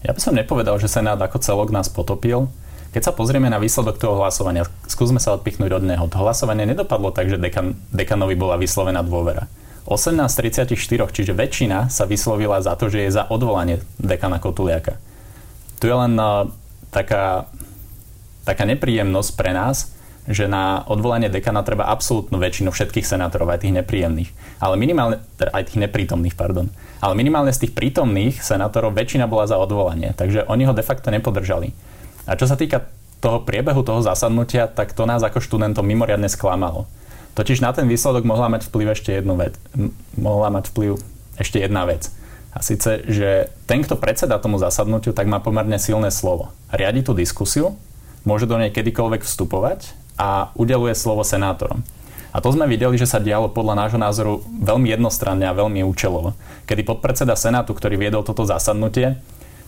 Ja 0.05 0.13
by 0.13 0.19
som 0.21 0.33
nepovedal, 0.37 0.77
že 0.81 0.89
Senát 0.89 1.17
ako 1.21 1.37
celok 1.41 1.69
nás 1.69 1.89
potopil. 1.89 2.49
Keď 2.97 3.13
sa 3.13 3.13
pozrieme 3.13 3.45
na 3.45 3.61
výsledok 3.61 4.01
toho 4.01 4.17
hlasovania, 4.17 4.65
skúsme 4.89 5.21
sa 5.21 5.37
odpichnúť 5.37 5.69
od 5.69 5.85
neho. 5.85 6.09
To 6.09 6.17
hlasovanie 6.17 6.65
nedopadlo 6.65 7.13
tak, 7.13 7.29
že 7.29 7.37
dekan, 7.37 7.77
dekanovi 7.93 8.33
bola 8.33 8.57
vyslovená 8.57 9.05
dôvera. 9.05 9.45
18 9.85 10.17
34, 10.25 10.73
čiže 11.13 11.37
väčšina 11.37 11.93
sa 11.93 12.09
vyslovila 12.09 12.57
za 12.57 12.73
to, 12.73 12.89
že 12.89 13.05
je 13.05 13.13
za 13.13 13.29
odvolanie 13.29 13.85
dekana 14.01 14.41
Kotuliaka. 14.41 14.97
Tu 15.77 15.85
je 15.85 15.93
len 15.93 16.17
uh, 16.17 16.49
taká, 16.89 17.45
taká 18.49 18.65
nepríjemnosť 18.65 19.29
pre 19.37 19.53
nás, 19.53 19.93
že 20.25 20.49
na 20.49 20.81
odvolanie 20.89 21.29
dekana 21.29 21.61
treba 21.61 21.93
absolútnu 21.93 22.41
väčšinu 22.41 22.73
všetkých 22.73 23.05
senátorov, 23.05 23.53
aj 23.53 23.61
tých 23.61 23.77
nepríjemných. 23.77 24.33
Ale 24.57 24.73
minimálne, 24.73 25.21
teda 25.37 25.53
aj 25.53 25.69
tých 25.69 25.85
neprítomných, 25.85 26.33
pardon. 26.33 26.73
Ale 26.97 27.13
minimálne 27.13 27.53
z 27.53 27.69
tých 27.69 27.77
prítomných 27.77 28.41
senátorov 28.41 28.97
väčšina 28.97 29.29
bola 29.29 29.45
za 29.45 29.61
odvolanie, 29.61 30.17
takže 30.17 30.49
oni 30.49 30.65
ho 30.65 30.73
de 30.73 30.81
facto 30.81 31.13
nepodržali. 31.13 31.77
A 32.27 32.35
čo 32.35 32.45
sa 32.45 32.59
týka 32.59 32.91
toho 33.23 33.41
priebehu 33.41 33.81
toho 33.81 34.03
zasadnutia, 34.03 34.69
tak 34.69 34.93
to 34.93 35.07
nás 35.09 35.23
ako 35.23 35.41
študentov 35.41 35.81
mimoriadne 35.81 36.29
sklamalo. 36.29 36.85
Totiž 37.33 37.61
na 37.61 37.73
ten 37.73 37.89
výsledok 37.89 38.25
mohla 38.25 38.49
mať 38.49 38.69
vplyv 38.69 38.93
ešte 38.93 39.13
jednu 39.13 39.37
vec. 39.37 39.57
Mohla 40.17 40.53
mať 40.53 40.69
vplyv 40.73 41.01
ešte 41.37 41.57
jedna 41.61 41.85
vec. 41.85 42.09
A 42.53 42.65
síce, 42.65 43.05
že 43.05 43.53
ten, 43.69 43.85
kto 43.85 43.97
predseda 43.97 44.41
tomu 44.41 44.57
zasadnutiu, 44.57 45.13
tak 45.13 45.29
má 45.29 45.37
pomerne 45.37 45.77
silné 45.77 46.09
slovo. 46.09 46.49
Riadi 46.73 47.05
tú 47.05 47.13
diskusiu, 47.13 47.77
môže 48.25 48.49
do 48.49 48.57
nej 48.57 48.73
kedykoľvek 48.73 49.21
vstupovať 49.21 49.93
a 50.17 50.49
udeluje 50.57 50.97
slovo 50.97 51.21
senátorom. 51.21 51.85
A 52.33 52.41
to 52.41 52.53
sme 52.53 52.65
videli, 52.69 52.97
že 52.97 53.09
sa 53.09 53.21
dialo 53.21 53.49
podľa 53.49 53.85
nášho 53.85 54.01
názoru 54.01 54.45
veľmi 54.45 54.89
jednostranne 54.93 55.45
a 55.45 55.57
veľmi 55.57 55.85
účelovo. 55.85 56.33
Kedy 56.69 56.85
podpredseda 56.85 57.33
Senátu, 57.33 57.73
ktorý 57.73 57.97
viedol 57.97 58.21
toto 58.21 58.45
zasadnutie, 58.45 59.17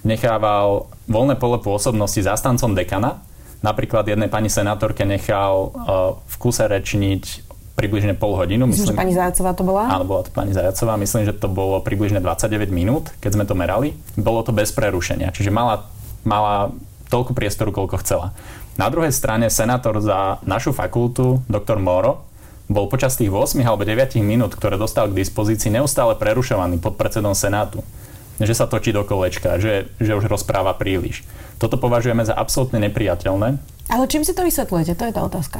nechával 0.03 0.87
voľné 1.09 1.35
pole 1.35 1.59
pôsobnosti 1.59 2.19
zastancom 2.19 2.71
dekana. 2.75 3.19
Napríklad 3.59 4.07
jednej 4.07 4.31
pani 4.31 4.47
senátorke 4.47 5.03
nechal 5.03 5.75
uh, 5.75 6.15
v 6.23 6.35
kuse 6.39 6.63
rečniť 6.63 7.49
približne 7.75 8.15
pol 8.15 8.35
hodinu. 8.35 8.67
Myslím, 8.67 8.91
myslím, 8.91 8.95
že 8.95 9.01
pani 9.07 9.15
Zajacová 9.15 9.51
to 9.55 9.63
bola? 9.63 9.87
Áno, 9.87 10.03
bola 10.03 10.27
to 10.27 10.31
pani 10.35 10.51
Zajacová. 10.51 10.99
Myslím, 10.99 11.23
že 11.23 11.31
to 11.31 11.47
bolo 11.47 11.79
približne 11.79 12.19
29 12.19 12.71
minút, 12.75 13.15
keď 13.23 13.39
sme 13.39 13.43
to 13.47 13.55
merali. 13.55 13.95
Bolo 14.19 14.43
to 14.43 14.51
bez 14.51 14.75
prerušenia, 14.75 15.31
čiže 15.31 15.47
mala, 15.47 15.87
mala 16.27 16.75
toľko 17.07 17.31
priestoru, 17.31 17.71
koľko 17.71 18.03
chcela. 18.03 18.35
Na 18.75 18.91
druhej 18.91 19.11
strane 19.15 19.47
senátor 19.47 19.99
za 20.03 20.39
našu 20.43 20.75
fakultu, 20.75 21.43
doktor 21.47 21.79
Moro, 21.79 22.27
bol 22.67 22.85
počas 22.85 23.17
tých 23.17 23.31
8 23.31 23.59
alebo 23.63 23.81
9 23.81 24.19
minút, 24.21 24.53
ktoré 24.53 24.77
dostal 24.77 25.09
k 25.09 25.17
dispozícii, 25.17 25.73
neustále 25.73 26.13
prerušovaný 26.19 26.77
pod 26.83 26.99
predsedom 26.99 27.33
Senátu 27.33 27.81
že 28.39 28.55
sa 28.55 28.65
točí 28.65 28.95
do 28.95 29.03
kolečka, 29.03 29.59
že, 29.59 29.91
že 29.99 30.15
už 30.15 30.31
rozpráva 30.31 30.75
príliš. 30.75 31.27
Toto 31.59 31.75
považujeme 31.75 32.23
za 32.23 32.35
absolútne 32.35 32.79
nepriateľné. 32.87 33.59
Ale 33.91 34.05
čím 34.07 34.23
si 34.23 34.31
to 34.31 34.47
vysvetľujete? 34.47 34.95
To 34.95 35.03
je 35.03 35.13
tá 35.13 35.21
otázka. 35.21 35.59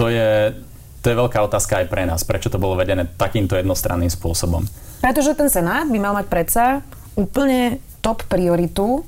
To 0.00 0.08
je, 0.08 0.56
to 1.04 1.06
je 1.12 1.20
veľká 1.20 1.38
otázka 1.44 1.84
aj 1.84 1.86
pre 1.92 2.08
nás. 2.08 2.24
Prečo 2.24 2.48
to 2.48 2.56
bolo 2.56 2.80
vedené 2.80 3.04
takýmto 3.04 3.60
jednostranným 3.60 4.08
spôsobom? 4.08 4.64
Pretože 5.04 5.36
ten 5.36 5.52
Senát 5.52 5.84
by 5.84 5.98
mal 6.00 6.16
mať 6.16 6.26
predsa 6.32 6.64
úplne 7.12 7.82
top 8.00 8.24
prioritu 8.24 9.04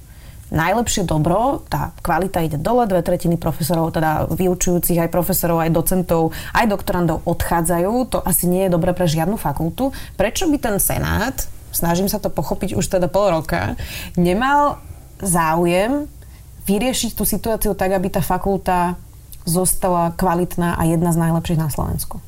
najlepšie 0.54 1.02
dobro, 1.08 1.66
tá 1.66 1.90
kvalita 2.04 2.44
ide 2.44 2.60
dole, 2.60 2.86
dve 2.86 3.02
tretiny 3.02 3.34
profesorov, 3.34 3.90
teda 3.90 4.30
vyučujúcich, 4.30 5.02
aj 5.02 5.10
profesorov, 5.10 5.58
aj 5.58 5.74
docentov, 5.74 6.30
aj 6.54 6.66
doktorandov 6.70 7.26
odchádzajú, 7.26 7.92
to 8.12 8.18
asi 8.22 8.46
nie 8.46 8.68
je 8.68 8.74
dobre 8.74 8.94
pre 8.94 9.10
žiadnu 9.10 9.34
fakultu. 9.34 9.90
Prečo 10.14 10.46
by 10.46 10.56
ten 10.62 10.76
Senát 10.78 11.50
snažím 11.74 12.06
sa 12.06 12.22
to 12.22 12.30
pochopiť 12.30 12.78
už 12.78 12.86
teda 12.86 13.10
pol 13.10 13.34
roka, 13.34 13.74
nemal 14.14 14.78
záujem 15.20 16.06
vyriešiť 16.64 17.12
tú 17.12 17.28
situáciu 17.28 17.76
tak, 17.76 17.92
aby 17.92 18.08
tá 18.08 18.24
fakulta 18.24 18.96
zostala 19.44 20.16
kvalitná 20.16 20.80
a 20.80 20.82
jedna 20.88 21.12
z 21.12 21.20
najlepších 21.20 21.60
na 21.60 21.68
Slovensku. 21.68 22.24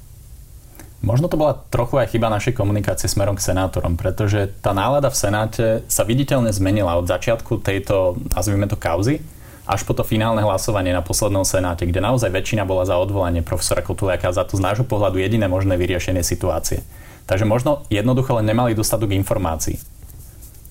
Možno 1.05 1.29
to 1.31 1.39
bola 1.39 1.57
trochu 1.71 2.03
aj 2.03 2.13
chyba 2.13 2.33
našej 2.33 2.57
komunikácie 2.57 3.07
smerom 3.07 3.37
k 3.37 3.47
senátorom, 3.53 3.95
pretože 3.95 4.51
tá 4.65 4.75
nálada 4.75 5.13
v 5.13 5.17
Senáte 5.17 5.67
sa 5.87 6.03
viditeľne 6.03 6.51
zmenila 6.51 6.99
od 6.99 7.07
začiatku 7.07 7.63
tejto, 7.63 8.19
nazvime 8.33 8.67
to 8.67 8.75
kauzy, 8.75 9.23
až 9.67 9.83
po 9.83 9.93
to 9.93 10.07
finálne 10.07 10.41
hlasovanie 10.41 10.91
na 10.91 11.05
poslednom 11.05 11.47
Senáte, 11.47 11.85
kde 11.85 12.01
naozaj 12.03 12.33
väčšina 12.33 12.67
bola 12.67 12.87
za 12.89 12.97
odvolanie 12.97 13.45
profesora 13.45 13.87
Kotuliaka 13.87 14.35
za 14.35 14.47
to 14.47 14.57
z 14.57 14.65
nášho 14.65 14.87
pohľadu 14.89 15.21
jediné 15.21 15.47
možné 15.47 15.79
vyriešenie 15.79 16.27
situácie. 16.27 16.83
Takže 17.27 17.45
možno 17.45 17.83
jednoducho 17.91 18.39
len 18.39 18.47
nemali 18.47 18.79
dostatok 18.79 19.11
informácií 19.11 19.79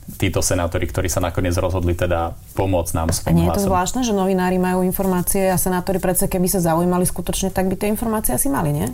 títo 0.05 0.39
senátori, 0.45 0.85
ktorí 0.85 1.09
sa 1.09 1.17
nakoniec 1.17 1.57
rozhodli 1.57 1.97
teda 1.97 2.37
pomôcť 2.53 2.91
nám 2.93 3.09
s 3.09 3.25
A 3.25 3.33
nie 3.33 3.49
je 3.49 3.57
to 3.57 3.65
zvláštne, 3.65 4.05
že 4.05 4.13
novinári 4.13 4.61
majú 4.61 4.85
informácie 4.85 5.49
a 5.49 5.57
senátori 5.57 5.97
predsa 5.97 6.29
keby 6.29 6.45
sa 6.45 6.61
zaujímali 6.61 7.03
skutočne, 7.09 7.49
tak 7.49 7.67
by 7.67 7.75
tie 7.75 7.89
informácie 7.89 8.37
asi 8.37 8.47
mali, 8.47 8.69
nie? 8.69 8.87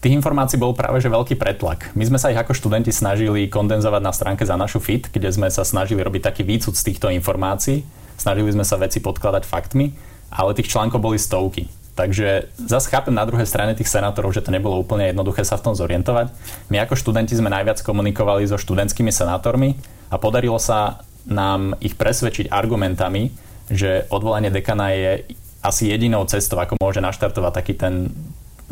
Tých 0.00 0.16
informácií 0.16 0.56
bol 0.56 0.72
práve 0.72 0.96
že 1.04 1.12
veľký 1.12 1.36
pretlak. 1.36 1.92
My 1.92 2.08
sme 2.08 2.16
sa 2.16 2.32
ich 2.32 2.40
ako 2.40 2.56
študenti 2.56 2.88
snažili 2.88 3.52
kondenzovať 3.52 4.00
na 4.00 4.12
stránke 4.16 4.48
za 4.48 4.56
našu 4.56 4.80
FIT, 4.80 5.12
kde 5.12 5.28
sme 5.28 5.52
sa 5.52 5.60
snažili 5.60 6.00
robiť 6.00 6.24
taký 6.24 6.40
výcud 6.40 6.72
z 6.72 6.82
týchto 6.88 7.12
informácií. 7.12 7.84
Snažili 8.16 8.48
sme 8.48 8.64
sa 8.64 8.80
veci 8.80 9.04
podkladať 9.04 9.44
faktmi, 9.44 9.92
ale 10.32 10.56
tých 10.56 10.72
článkov 10.72 11.04
boli 11.04 11.20
stovky. 11.20 11.68
Takže 12.00 12.48
zase 12.56 12.88
chápem 12.88 13.12
na 13.12 13.28
druhej 13.28 13.44
strane 13.44 13.76
tých 13.76 13.92
senátorov, 13.92 14.32
že 14.32 14.40
to 14.40 14.48
nebolo 14.48 14.80
úplne 14.80 15.12
jednoduché 15.12 15.44
sa 15.44 15.60
v 15.60 15.68
tom 15.68 15.74
zorientovať. 15.76 16.32
My 16.72 16.80
ako 16.80 16.96
študenti 16.96 17.36
sme 17.36 17.52
najviac 17.52 17.84
komunikovali 17.84 18.48
so 18.48 18.56
študentskými 18.56 19.12
senátormi 19.12 19.76
a 20.08 20.16
podarilo 20.16 20.56
sa 20.56 21.04
nám 21.28 21.76
ich 21.84 22.00
presvedčiť 22.00 22.48
argumentami, 22.48 23.28
že 23.68 24.08
odvolanie 24.08 24.48
dekana 24.48 24.96
je 24.96 25.28
asi 25.60 25.92
jedinou 25.92 26.24
cestou, 26.24 26.56
ako 26.56 26.80
môže 26.80 27.04
naštartovať 27.04 27.52
taký 27.52 27.76
ten 27.76 28.08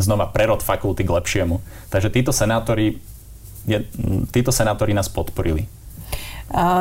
znova 0.01 0.33
prerod 0.33 0.65
fakulty 0.65 1.05
k 1.05 1.13
lepšiemu. 1.13 1.61
Takže 1.93 2.09
títo 2.09 2.33
senátori, 2.33 2.97
títo 4.33 4.57
senátori 4.57 4.97
nás 4.97 5.13
podporili. 5.13 5.69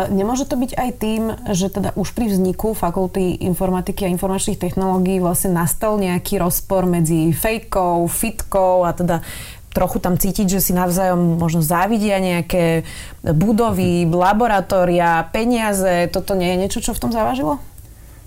Nemôže 0.07 0.47
to 0.47 0.55
byť 0.55 0.71
aj 0.79 0.89
tým, 0.95 1.23
že 1.51 1.67
teda 1.67 1.91
už 1.99 2.15
pri 2.15 2.31
vzniku 2.31 2.71
fakulty 2.71 3.35
informatiky 3.43 4.07
a 4.07 4.13
informačných 4.15 4.63
technológií 4.63 5.19
vlastne 5.19 5.51
nastal 5.51 5.99
nejaký 5.99 6.39
rozpor 6.39 6.87
medzi 6.87 7.35
fejkou, 7.35 8.07
fitkou 8.07 8.87
a 8.87 8.95
teda 8.95 9.19
trochu 9.75 9.99
tam 9.99 10.15
cítiť, 10.15 10.47
že 10.47 10.63
si 10.63 10.71
navzájom 10.71 11.37
možno 11.37 11.59
závidia 11.61 12.17
nejaké 12.17 12.87
budovy, 13.21 14.07
laboratória, 14.07 15.27
peniaze. 15.29 16.07
Toto 16.09 16.33
nie 16.33 16.55
je 16.55 16.61
niečo, 16.65 16.79
čo 16.81 16.95
v 16.95 17.01
tom 17.03 17.11
závažilo? 17.11 17.59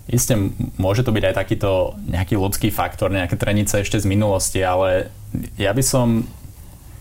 Isté, 0.07 0.39
môže 0.79 1.03
to 1.03 1.15
byť 1.15 1.25
aj 1.31 1.35
takýto 1.35 1.99
nejaký 2.05 2.35
ľudský 2.39 2.69
faktor, 2.71 3.11
nejaké 3.11 3.35
trenice 3.35 3.83
ešte 3.83 3.99
z 3.99 4.07
minulosti, 4.07 4.59
ale 4.63 5.11
ja 5.59 5.71
by 5.71 5.83
som, 5.83 6.27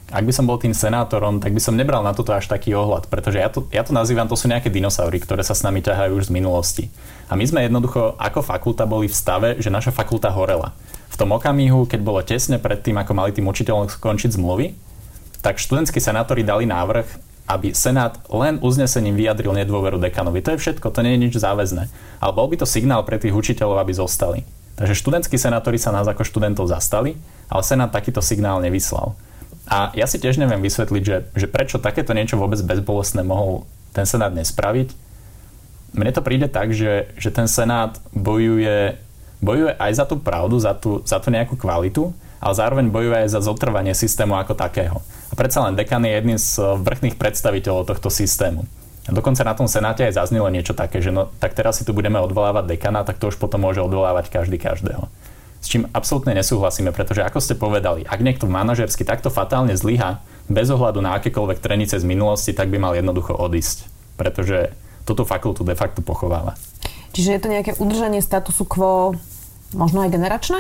ak 0.10 0.26
by 0.26 0.34
som 0.34 0.50
bol 0.50 0.58
tým 0.58 0.74
senátorom, 0.74 1.38
tak 1.38 1.54
by 1.54 1.62
som 1.62 1.78
nebral 1.78 2.02
na 2.02 2.18
toto 2.18 2.34
až 2.34 2.50
taký 2.50 2.74
ohľad, 2.74 3.08
pretože 3.08 3.38
ja 3.38 3.50
to, 3.50 3.70
ja 3.70 3.86
to 3.86 3.94
nazývam, 3.94 4.26
to 4.26 4.34
sú 4.34 4.50
nejaké 4.50 4.74
dinosaury, 4.74 5.22
ktoré 5.22 5.46
sa 5.46 5.54
s 5.54 5.62
nami 5.62 5.86
ťahajú 5.86 6.18
už 6.18 6.28
z 6.30 6.36
minulosti. 6.36 6.84
A 7.30 7.38
my 7.38 7.46
sme 7.46 7.66
jednoducho 7.66 8.18
ako 8.18 8.42
fakulta 8.42 8.90
boli 8.90 9.06
v 9.06 9.14
stave, 9.14 9.50
že 9.62 9.70
naša 9.70 9.94
fakulta 9.94 10.34
horela 10.34 10.74
tom 11.20 11.36
okamihu, 11.36 11.84
keď 11.84 12.00
bolo 12.00 12.24
tesne 12.24 12.56
pred 12.64 12.80
tým, 12.80 12.96
ako 12.96 13.12
mali 13.12 13.36
tým 13.36 13.52
učiteľom 13.52 13.92
skončiť 13.92 14.40
zmluvy, 14.40 14.72
tak 15.44 15.60
študentskí 15.60 16.00
senátori 16.00 16.48
dali 16.48 16.64
návrh, 16.64 17.28
aby 17.52 17.76
Senát 17.76 18.16
len 18.32 18.64
uznesením 18.64 19.20
vyjadril 19.20 19.52
nedôveru 19.52 20.00
dekanovi. 20.00 20.40
To 20.48 20.56
je 20.56 20.62
všetko, 20.64 20.96
to 20.96 21.04
nie 21.04 21.20
je 21.20 21.24
nič 21.28 21.34
záväzné. 21.36 21.92
Ale 22.24 22.32
bol 22.32 22.48
by 22.48 22.64
to 22.64 22.68
signál 22.70 23.04
pre 23.04 23.20
tých 23.20 23.36
učiteľov, 23.36 23.84
aby 23.84 23.92
zostali. 23.92 24.48
Takže 24.80 24.96
študentskí 24.96 25.36
senátori 25.36 25.76
sa 25.76 25.92
nás 25.92 26.08
ako 26.08 26.24
študentov 26.24 26.72
zastali, 26.72 27.20
ale 27.52 27.68
Senát 27.68 27.92
takýto 27.92 28.24
signál 28.24 28.64
nevyslal. 28.64 29.12
A 29.70 29.94
ja 29.94 30.10
si 30.10 30.18
tiež 30.18 30.42
neviem 30.42 30.60
vysvetliť, 30.66 31.04
že, 31.06 31.18
že 31.38 31.46
prečo 31.46 31.78
takéto 31.78 32.18
niečo 32.18 32.42
vôbec 32.42 32.58
bezbolestné 32.60 33.22
mohol 33.22 33.70
ten 33.94 34.10
Senát 34.10 34.34
nespraviť. 34.34 34.92
Mne 35.94 36.12
to 36.14 36.26
príde 36.26 36.50
tak, 36.50 36.74
že, 36.74 37.14
že 37.18 37.30
ten 37.30 37.46
Senát 37.46 37.98
bojuje 38.14 38.98
bojuje 39.40 39.72
aj 39.80 39.92
za 39.96 40.06
tú 40.06 40.20
pravdu, 40.20 40.60
za 40.60 40.76
tú, 40.76 41.00
za 41.08 41.18
tú 41.20 41.32
nejakú 41.32 41.56
kvalitu, 41.56 42.12
ale 42.40 42.54
zároveň 42.56 42.92
bojuje 42.92 43.18
aj 43.28 43.30
za 43.36 43.42
zotrvanie 43.44 43.96
systému 43.96 44.36
ako 44.36 44.56
takého. 44.56 45.00
A 45.32 45.34
predsa 45.36 45.64
len 45.64 45.76
dekan 45.76 46.04
je 46.04 46.12
jedným 46.12 46.40
z 46.40 46.60
vrchných 46.60 47.16
predstaviteľov 47.16 47.88
tohto 47.88 48.12
systému. 48.12 48.68
A 49.08 49.12
dokonca 49.16 49.42
na 49.42 49.58
tom 49.58 49.66
senáte 49.66 50.06
aj 50.06 50.22
zaznelo 50.22 50.52
niečo 50.54 50.78
také, 50.78 51.02
že 51.02 51.10
no, 51.10 51.32
tak 51.42 51.58
teraz 51.58 51.82
si 51.82 51.84
tu 51.88 51.96
budeme 51.98 52.22
odvolávať 52.22 52.70
dekana, 52.70 53.02
tak 53.02 53.18
to 53.18 53.34
už 53.34 53.42
potom 53.42 53.66
môže 53.66 53.82
odvolávať 53.82 54.30
každý 54.30 54.62
každého. 54.62 55.10
S 55.60 55.68
čím 55.68 55.92
absolútne 55.92 56.32
nesúhlasíme, 56.36 56.96
pretože 56.96 57.24
ako 57.24 57.40
ste 57.44 57.60
povedali, 57.60 58.08
ak 58.08 58.24
niekto 58.24 58.48
manažersky 58.48 59.04
takto 59.04 59.28
fatálne 59.28 59.76
zlyha, 59.76 60.24
bez 60.50 60.72
ohľadu 60.74 61.04
na 61.04 61.20
akékoľvek 61.20 61.62
trenice 61.62 62.00
z 62.00 62.06
minulosti, 62.08 62.56
tak 62.56 62.74
by 62.74 62.82
mal 62.82 62.98
jednoducho 62.98 63.38
odísť. 63.38 63.86
Pretože 64.18 64.74
túto 65.06 65.24
fakultu 65.24 65.62
de 65.62 65.78
facto 65.78 66.02
pochováva. 66.02 66.58
Čiže 67.14 67.30
je 67.36 67.42
to 67.42 67.54
nejaké 67.54 67.72
udržanie 67.78 68.22
statusu 68.22 68.66
quo 68.66 69.18
možno 69.74 70.06
aj 70.06 70.14
generačné? 70.14 70.60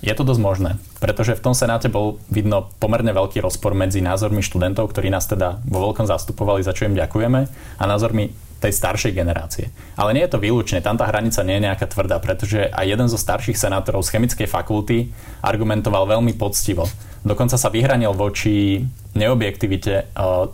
Je 0.00 0.16
to 0.16 0.24
dosť 0.24 0.40
možné, 0.40 0.70
pretože 0.96 1.36
v 1.36 1.44
tom 1.44 1.52
Senáte 1.52 1.92
bol 1.92 2.16
vidno 2.32 2.72
pomerne 2.80 3.12
veľký 3.12 3.44
rozpor 3.44 3.76
medzi 3.76 4.00
názormi 4.00 4.40
študentov, 4.40 4.88
ktorí 4.88 5.12
nás 5.12 5.28
teda 5.28 5.60
vo 5.68 5.84
veľkom 5.84 6.08
zastupovali, 6.08 6.64
za 6.64 6.72
čo 6.72 6.88
im 6.88 6.96
ďakujeme, 6.96 7.40
a 7.76 7.82
názormi 7.84 8.32
tej 8.60 8.76
staršej 8.76 9.16
generácie. 9.16 9.72
Ale 9.96 10.12
nie 10.12 10.22
je 10.28 10.32
to 10.36 10.42
výlučne, 10.42 10.84
tam 10.84 11.00
tá 11.00 11.08
hranica 11.08 11.40
nie 11.42 11.56
je 11.56 11.66
nejaká 11.66 11.88
tvrdá, 11.88 12.20
pretože 12.20 12.68
aj 12.68 12.86
jeden 12.86 13.08
zo 13.08 13.16
starších 13.16 13.56
senátorov 13.56 14.04
z 14.04 14.12
chemickej 14.14 14.46
fakulty 14.46 15.08
argumentoval 15.40 16.04
veľmi 16.04 16.36
poctivo. 16.36 16.84
Dokonca 17.24 17.56
sa 17.56 17.72
vyhranil 17.72 18.12
voči 18.12 18.84
neobjektivite 19.16 19.92
e, 19.92 20.04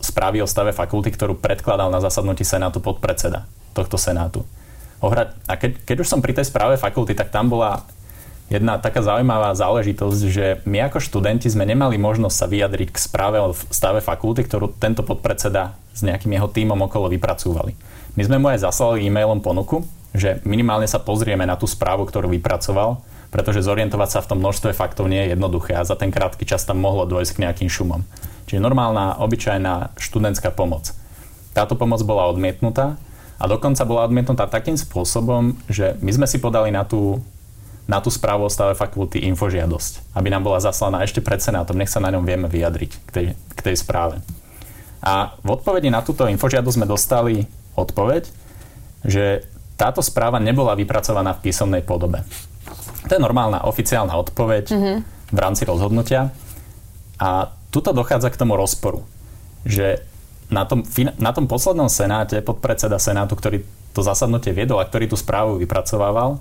správy 0.02 0.42
o 0.42 0.50
stave 0.50 0.70
fakulty, 0.70 1.14
ktorú 1.14 1.38
predkladal 1.38 1.90
na 1.90 1.98
zasadnutí 2.02 2.42
senátu 2.46 2.78
podpredseda 2.78 3.46
tohto 3.74 3.98
senátu. 4.00 4.46
A 5.46 5.54
keď, 5.60 5.76
keď 5.84 5.96
už 6.02 6.08
som 6.08 6.24
pri 6.24 6.32
tej 6.32 6.48
správe 6.48 6.80
fakulty, 6.80 7.12
tak 7.12 7.28
tam 7.28 7.52
bola 7.52 7.84
jedna 8.48 8.78
taká 8.78 9.02
zaujímavá 9.02 9.52
záležitosť, 9.52 10.20
že 10.30 10.46
my 10.64 10.88
ako 10.88 10.98
študenti 11.02 11.50
sme 11.50 11.66
nemali 11.66 11.98
možnosť 11.98 12.36
sa 12.36 12.46
vyjadriť 12.46 12.88
k 12.94 12.98
správe 12.98 13.38
o 13.42 13.52
stave 13.52 14.00
fakulty, 14.00 14.46
ktorú 14.46 14.72
tento 14.78 15.02
podpredseda 15.02 15.74
s 15.92 16.00
nejakým 16.06 16.32
jeho 16.32 16.48
týmom 16.48 16.78
okolo 16.86 17.10
vypracúvali. 17.10 17.76
My 18.16 18.22
sme 18.24 18.40
mu 18.40 18.48
aj 18.48 18.64
zaslali 18.64 19.04
e-mailom 19.04 19.44
ponuku, 19.44 19.84
že 20.16 20.40
minimálne 20.48 20.88
sa 20.88 20.96
pozrieme 20.96 21.44
na 21.44 21.60
tú 21.60 21.68
správu, 21.68 22.08
ktorú 22.08 22.32
vypracoval, 22.32 23.04
pretože 23.28 23.60
zorientovať 23.68 24.08
sa 24.08 24.20
v 24.24 24.28
tom 24.32 24.40
množstve 24.40 24.72
faktov 24.72 25.12
nie 25.12 25.20
je 25.28 25.36
jednoduché 25.36 25.76
a 25.76 25.84
za 25.84 26.00
ten 26.00 26.08
krátky 26.08 26.48
čas 26.48 26.64
tam 26.64 26.80
mohlo 26.80 27.04
dôjsť 27.04 27.36
k 27.36 27.42
nejakým 27.44 27.68
šumom. 27.68 28.00
Čiže 28.48 28.64
normálna, 28.64 29.20
obyčajná 29.20 30.00
študentská 30.00 30.48
pomoc. 30.56 30.96
Táto 31.52 31.76
pomoc 31.76 32.00
bola 32.08 32.32
odmietnutá 32.32 32.96
a 33.36 33.44
dokonca 33.44 33.84
bola 33.84 34.08
odmietnutá 34.08 34.48
takým 34.48 34.80
spôsobom, 34.80 35.52
že 35.68 36.00
my 36.00 36.10
sme 36.16 36.26
si 36.30 36.40
podali 36.40 36.72
na 36.72 36.88
tú, 36.88 37.20
na 37.84 38.00
tú 38.00 38.08
správu 38.08 38.48
o 38.48 38.52
stave 38.52 38.72
fakulty 38.72 39.20
infožiadosť, 39.28 40.16
aby 40.16 40.32
nám 40.32 40.48
bola 40.48 40.62
zaslaná 40.62 41.04
ešte 41.04 41.20
pred 41.20 41.44
Senátom, 41.44 41.76
nech 41.76 41.92
sa 41.92 42.00
na 42.00 42.08
ňom 42.16 42.24
vieme 42.24 42.48
vyjadriť 42.48 42.90
k 43.04 43.10
tej, 43.12 43.26
k 43.36 43.60
tej 43.60 43.76
správe. 43.76 44.24
A 45.04 45.36
v 45.44 45.48
odpovedi 45.52 45.92
na 45.92 46.00
túto 46.00 46.24
infožiadosť 46.24 46.76
sme 46.80 46.88
dostali 46.88 47.44
odpoveď, 47.76 48.28
že 49.06 49.46
táto 49.76 50.00
správa 50.00 50.40
nebola 50.40 50.72
vypracovaná 50.74 51.36
v 51.36 51.44
písomnej 51.46 51.84
podobe. 51.84 52.24
To 53.06 53.12
je 53.14 53.22
normálna 53.22 53.62
oficiálna 53.68 54.16
odpoveď 54.18 54.64
mm-hmm. 54.72 54.96
v 55.30 55.38
rámci 55.38 55.62
rozhodnutia. 55.68 56.34
A 57.20 57.52
tuto 57.70 57.92
dochádza 57.92 58.32
k 58.32 58.40
tomu 58.40 58.56
rozporu, 58.56 59.04
že 59.62 60.02
na 60.48 60.64
tom, 60.64 60.82
na 61.20 61.30
tom 61.36 61.46
poslednom 61.46 61.90
senáte, 61.90 62.40
podpredseda 62.40 62.96
senátu, 62.98 63.36
ktorý 63.36 63.62
to 63.92 64.00
zasadnutie 64.04 64.52
viedol 64.52 64.80
a 64.80 64.88
ktorý 64.88 65.08
tú 65.10 65.16
správu 65.16 65.58
vypracovával, 65.60 66.38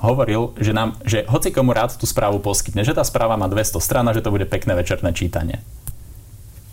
hovoril, 0.00 0.52
že, 0.60 0.72
nám, 0.76 0.96
že 1.04 1.24
hoci 1.28 1.52
komu 1.52 1.72
rád 1.72 1.96
tú 1.96 2.04
správu 2.04 2.40
poskytne, 2.40 2.84
že 2.84 2.92
tá 2.92 3.04
správa 3.04 3.40
má 3.40 3.48
200 3.48 3.80
strán 3.80 4.04
a 4.08 4.14
že 4.16 4.20
to 4.20 4.32
bude 4.32 4.44
pekné 4.48 4.76
večerné 4.76 5.12
čítanie. 5.16 5.60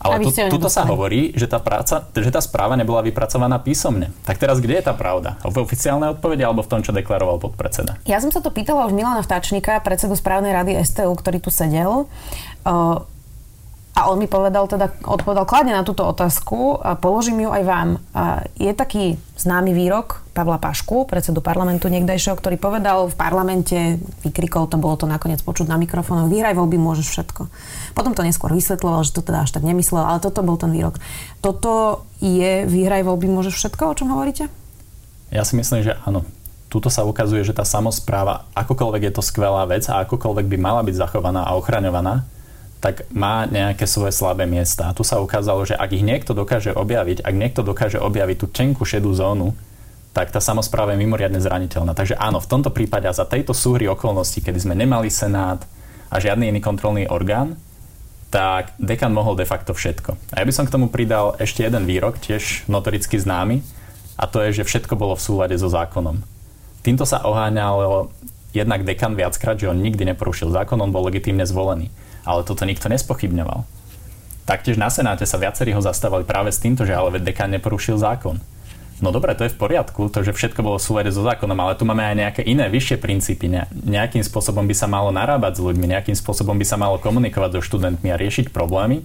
Ale 0.03 0.19
tu, 0.19 0.29
tuto 0.31 0.67
sa 0.67 0.83
hovorí, 0.83 1.31
že 1.31 1.47
tá, 1.47 1.63
práca, 1.63 2.03
že 2.11 2.27
tá 2.27 2.43
správa 2.43 2.75
nebola 2.75 2.99
vypracovaná 2.99 3.55
písomne. 3.63 4.11
Tak 4.27 4.35
teraz 4.35 4.59
kde 4.59 4.83
je 4.83 4.83
tá 4.83 4.91
pravda? 4.91 5.39
V 5.47 5.63
oficiálnej 5.63 6.11
odpovede 6.11 6.43
alebo 6.43 6.59
v 6.59 6.69
tom, 6.69 6.83
čo 6.83 6.91
deklaroval 6.91 7.39
podpredseda? 7.39 7.95
Ja 8.03 8.19
som 8.19 8.27
sa 8.27 8.43
to 8.43 8.51
pýtala 8.51 8.83
už 8.85 8.91
Milana 8.91 9.23
Vtáčnika, 9.23 9.79
predsedu 9.79 10.19
správnej 10.19 10.51
rady 10.51 10.75
STU, 10.83 11.15
ktorý 11.15 11.39
tu 11.39 11.49
sedel. 11.49 12.05
Uh, 12.67 13.07
a 13.93 14.09
on 14.09 14.17
mi 14.17 14.25
povedal, 14.25 14.65
teda 14.65 14.89
odpovedal 15.05 15.45
kladne 15.45 15.77
na 15.77 15.85
túto 15.85 16.01
otázku 16.01 16.81
a 16.81 16.97
položím 16.97 17.45
ju 17.45 17.49
aj 17.53 17.63
vám. 17.63 17.89
A 18.17 18.41
je 18.57 18.73
taký 18.73 19.21
známy 19.37 19.69
výrok 19.69 20.25
Pavla 20.33 20.57
Pašku, 20.57 21.05
predsedu 21.05 21.45
parlamentu 21.45 21.93
niekdajšieho, 21.93 22.33
ktorý 22.33 22.57
povedal 22.57 23.05
v 23.05 23.13
parlamente, 23.13 24.01
vykrikol 24.25 24.65
to, 24.65 24.81
bolo 24.81 24.97
to 24.97 25.05
nakoniec 25.05 25.45
počuť 25.45 25.69
na 25.69 25.77
mikrofónu, 25.77 26.25
vyhraj 26.25 26.57
voľby, 26.57 26.81
môžeš 26.81 27.05
všetko. 27.05 27.41
Potom 27.93 28.17
to 28.17 28.25
neskôr 28.25 28.49
vysvetloval, 28.49 29.05
že 29.05 29.13
to 29.13 29.21
teda 29.21 29.45
až 29.45 29.53
tak 29.53 29.61
nemyslel, 29.61 30.01
ale 30.01 30.17
toto 30.17 30.41
bol 30.41 30.57
ten 30.57 30.73
výrok. 30.73 30.97
Toto 31.45 32.01
je 32.17 32.65
vyhraj 32.65 33.05
voľby, 33.05 33.29
môžeš 33.29 33.61
všetko, 33.61 33.93
o 33.93 33.97
čom 33.97 34.09
hovoríte? 34.09 34.49
Ja 35.29 35.45
si 35.45 35.53
myslím, 35.53 35.85
že 35.85 36.01
áno. 36.01 36.25
Tuto 36.73 36.89
sa 36.89 37.05
ukazuje, 37.05 37.45
že 37.45 37.53
tá 37.53 37.61
samozpráva, 37.61 38.49
akokoľvek 38.57 39.05
je 39.05 39.13
to 39.13 39.21
skvelá 39.21 39.69
vec 39.69 39.85
a 39.85 40.01
akokoľvek 40.01 40.49
by 40.49 40.57
mala 40.57 40.81
byť 40.81 40.97
zachovaná 40.97 41.45
a 41.45 41.53
ochraňovaná, 41.53 42.25
tak 42.83 43.07
má 43.15 43.47
nejaké 43.47 43.87
svoje 43.87 44.11
slabé 44.11 44.43
miesta. 44.43 44.91
A 44.91 44.95
tu 44.95 45.07
sa 45.07 45.23
ukázalo, 45.23 45.63
že 45.63 45.71
ak 45.71 45.95
ich 45.95 46.03
niekto 46.03 46.35
dokáže 46.35 46.75
objaviť, 46.75 47.23
ak 47.23 47.31
niekto 47.31 47.63
dokáže 47.63 47.95
objaviť 47.95 48.37
tú 48.43 48.51
tenkú 48.51 48.83
šedú 48.83 49.15
zónu, 49.15 49.55
tak 50.11 50.35
tá 50.35 50.43
samozpráva 50.43 50.91
je 50.91 50.99
mimoriadne 50.99 51.39
zraniteľná. 51.39 51.95
Takže 51.95 52.19
áno, 52.19 52.43
v 52.43 52.51
tomto 52.51 52.75
prípade 52.75 53.07
a 53.07 53.15
za 53.15 53.23
tejto 53.23 53.55
súhry 53.55 53.87
okolností, 53.87 54.43
kedy 54.43 54.67
sme 54.67 54.75
nemali 54.75 55.07
senát 55.07 55.63
a 56.11 56.19
žiadny 56.19 56.51
iný 56.51 56.59
kontrolný 56.59 57.07
orgán, 57.07 57.55
tak 58.27 58.75
dekan 58.75 59.15
mohol 59.15 59.39
de 59.39 59.47
facto 59.47 59.71
všetko. 59.71 60.35
A 60.35 60.43
ja 60.43 60.45
by 60.45 60.51
som 60.51 60.67
k 60.67 60.73
tomu 60.75 60.91
pridal 60.91 61.39
ešte 61.39 61.63
jeden 61.63 61.87
výrok, 61.87 62.19
tiež 62.19 62.67
notoricky 62.67 63.15
známy, 63.15 63.63
a 64.19 64.27
to 64.27 64.43
je, 64.43 64.59
že 64.61 64.67
všetko 64.67 64.99
bolo 64.99 65.15
v 65.15 65.23
súlade 65.23 65.55
so 65.55 65.71
zákonom. 65.71 66.19
Týmto 66.83 67.07
sa 67.07 67.23
oháňal 67.23 68.11
jednak 68.51 68.83
dekan 68.83 69.15
viackrát, 69.15 69.55
že 69.55 69.71
on 69.71 69.79
nikdy 69.79 70.03
neporušil 70.13 70.51
zákon, 70.51 70.77
on 70.83 70.91
bol 70.91 71.07
legitímne 71.07 71.47
zvolený 71.47 71.89
ale 72.23 72.47
toto 72.47 72.63
nikto 72.67 72.91
nespochybňoval. 72.91 73.63
Taktiež 74.43 74.75
na 74.75 74.91
Senáte 74.91 75.23
sa 75.23 75.39
viacerí 75.39 75.71
ho 75.71 75.79
zastávali 75.79 76.27
práve 76.27 76.51
s 76.51 76.59
týmto, 76.59 76.83
že 76.83 76.91
ale 76.91 77.15
dekan 77.19 77.47
neporušil 77.47 77.95
zákon. 77.95 78.43
No 79.03 79.11
dobre, 79.11 79.35
to 79.35 79.43
je 79.43 79.51
v 79.51 79.59
poriadku, 79.59 80.07
to, 80.07 80.23
že 80.23 80.31
všetko 80.31 80.63
bolo 80.63 80.79
v 80.79 81.11
so 81.11 81.23
zákonom, 81.27 81.59
ale 81.59 81.75
tu 81.75 81.83
máme 81.83 82.03
aj 82.07 82.15
nejaké 82.15 82.41
iné 82.47 82.71
vyššie 82.71 83.03
princípy. 83.03 83.51
Ne, 83.51 83.67
nejakým 83.71 84.23
spôsobom 84.23 84.63
by 84.63 84.75
sa 84.75 84.87
malo 84.87 85.11
narábať 85.11 85.59
s 85.59 85.63
ľuďmi, 85.63 85.91
nejakým 85.91 86.15
spôsobom 86.15 86.55
by 86.55 86.63
sa 86.63 86.79
malo 86.79 86.95
komunikovať 87.03 87.59
so 87.59 87.61
študentmi 87.63 88.07
a 88.13 88.19
riešiť 88.19 88.55
problémy. 88.55 89.03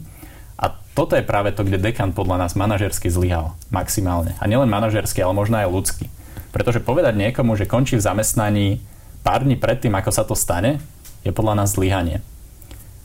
A 0.59 0.75
toto 0.95 1.19
je 1.19 1.27
práve 1.27 1.51
to, 1.51 1.67
kde 1.67 1.83
dekan 1.83 2.15
podľa 2.15 2.47
nás 2.47 2.55
manažersky 2.59 3.11
zlyhal 3.11 3.59
maximálne. 3.75 4.39
A 4.39 4.47
nielen 4.47 4.71
manažersky, 4.71 5.19
ale 5.19 5.35
možno 5.35 5.59
aj 5.59 5.71
ľudsky. 5.71 6.07
Pretože 6.55 6.83
povedať 6.83 7.19
niekomu, 7.19 7.59
že 7.59 7.67
končí 7.67 7.99
v 7.99 8.07
zamestnaní 8.07 8.79
pár 9.27 9.43
dní 9.43 9.59
predtým, 9.59 9.95
ako 9.99 10.11
sa 10.15 10.23
to 10.23 10.39
stane, 10.39 10.79
je 11.27 11.35
podľa 11.35 11.63
nás 11.65 11.75
zlyhanie. 11.75 12.23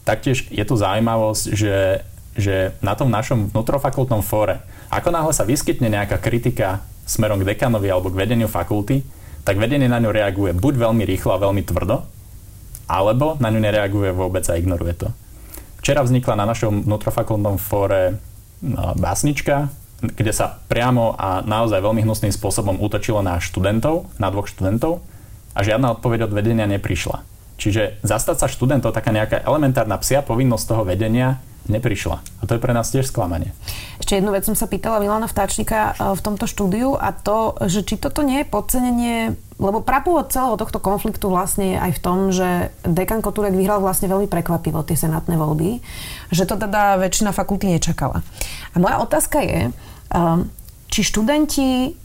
Taktiež 0.03 0.51
je 0.51 0.63
tu 0.67 0.75
zaujímavosť, 0.75 1.43
že, 1.55 2.03
že 2.35 2.75
na 2.83 2.93
tom 2.95 3.07
našom 3.07 3.51
vnútrofakultnom 3.51 4.19
fóre, 4.19 4.59
ako 4.91 5.09
náhle 5.09 5.31
sa 5.31 5.47
vyskytne 5.47 5.87
nejaká 5.87 6.19
kritika 6.19 6.83
smerom 7.07 7.39
k 7.43 7.55
dekanovi 7.55 7.87
alebo 7.87 8.11
k 8.11 8.19
vedeniu 8.27 8.51
fakulty, 8.51 9.03
tak 9.43 9.59
vedenie 9.59 9.91
na 9.91 9.99
ňu 9.99 10.11
reaguje 10.11 10.51
buď 10.55 10.73
veľmi 10.87 11.03
rýchlo 11.03 11.35
a 11.35 11.43
veľmi 11.43 11.63
tvrdo, 11.67 12.03
alebo 12.87 13.35
na 13.39 13.51
ňu 13.51 13.59
nereaguje 13.59 14.11
vôbec 14.15 14.43
a 14.47 14.59
ignoruje 14.59 14.95
to. 14.95 15.07
Včera 15.83 15.99
vznikla 15.99 16.39
na 16.39 16.47
našom 16.47 16.87
vnútrofakultnom 16.87 17.59
fóre 17.59 18.15
no, 18.63 18.95
básnička, 18.95 19.67
kde 20.03 20.31
sa 20.35 20.59
priamo 20.67 21.15
a 21.15 21.43
naozaj 21.43 21.79
veľmi 21.79 22.03
hnusným 22.03 22.31
spôsobom 22.31 22.79
útočilo 22.79 23.23
na 23.23 23.39
študentov, 23.39 24.11
na 24.19 24.27
dvoch 24.31 24.47
študentov 24.51 25.03
a 25.55 25.59
žiadna 25.63 25.95
odpoveď 25.99 26.27
od 26.27 26.35
vedenia 26.35 26.67
neprišla. 26.67 27.23
Čiže 27.63 28.03
zastať 28.03 28.43
sa 28.43 28.47
študentov, 28.51 28.91
taká 28.91 29.15
nejaká 29.15 29.39
elementárna 29.47 29.95
psia 30.03 30.19
povinnosť 30.19 30.65
toho 30.67 30.83
vedenia 30.83 31.39
neprišla. 31.71 32.19
A 32.19 32.43
to 32.43 32.59
je 32.59 32.63
pre 32.63 32.75
nás 32.75 32.91
tiež 32.91 33.07
sklamanie. 33.07 33.55
Ešte 34.03 34.19
jednu 34.19 34.35
vec 34.35 34.43
som 34.43 34.51
sa 34.51 34.67
pýtala 34.67 34.99
Milana 34.99 35.31
Vtáčnika 35.31 35.95
e, 35.95 36.11
v 36.11 36.19
tomto 36.19 36.43
štúdiu 36.43 36.99
a 36.99 37.15
to, 37.15 37.55
že 37.71 37.87
či 37.87 37.95
toto 37.95 38.19
nie 38.19 38.43
je 38.43 38.51
podcenenie, 38.51 39.17
lebo 39.63 39.79
prapôvod 39.79 40.27
celého 40.27 40.59
tohto 40.59 40.83
konfliktu 40.83 41.31
vlastne 41.31 41.71
je 41.71 41.77
aj 41.79 41.91
v 41.95 42.03
tom, 42.03 42.17
že 42.35 42.75
dekan 42.83 43.23
Kotúrek 43.23 43.55
vyhral 43.55 43.79
vlastne 43.79 44.11
veľmi 44.11 44.27
prekvapivo 44.27 44.83
tie 44.83 44.99
senátne 44.99 45.39
voľby, 45.39 45.79
že 46.35 46.43
to 46.43 46.59
teda 46.59 46.99
väčšina 46.99 47.31
fakulty 47.31 47.71
nečakala. 47.71 48.19
A 48.73 48.83
moja 48.83 48.99
otázka 48.99 49.39
je, 49.39 49.71
e, 49.71 50.21
či 50.91 50.99
študenti 50.99 51.95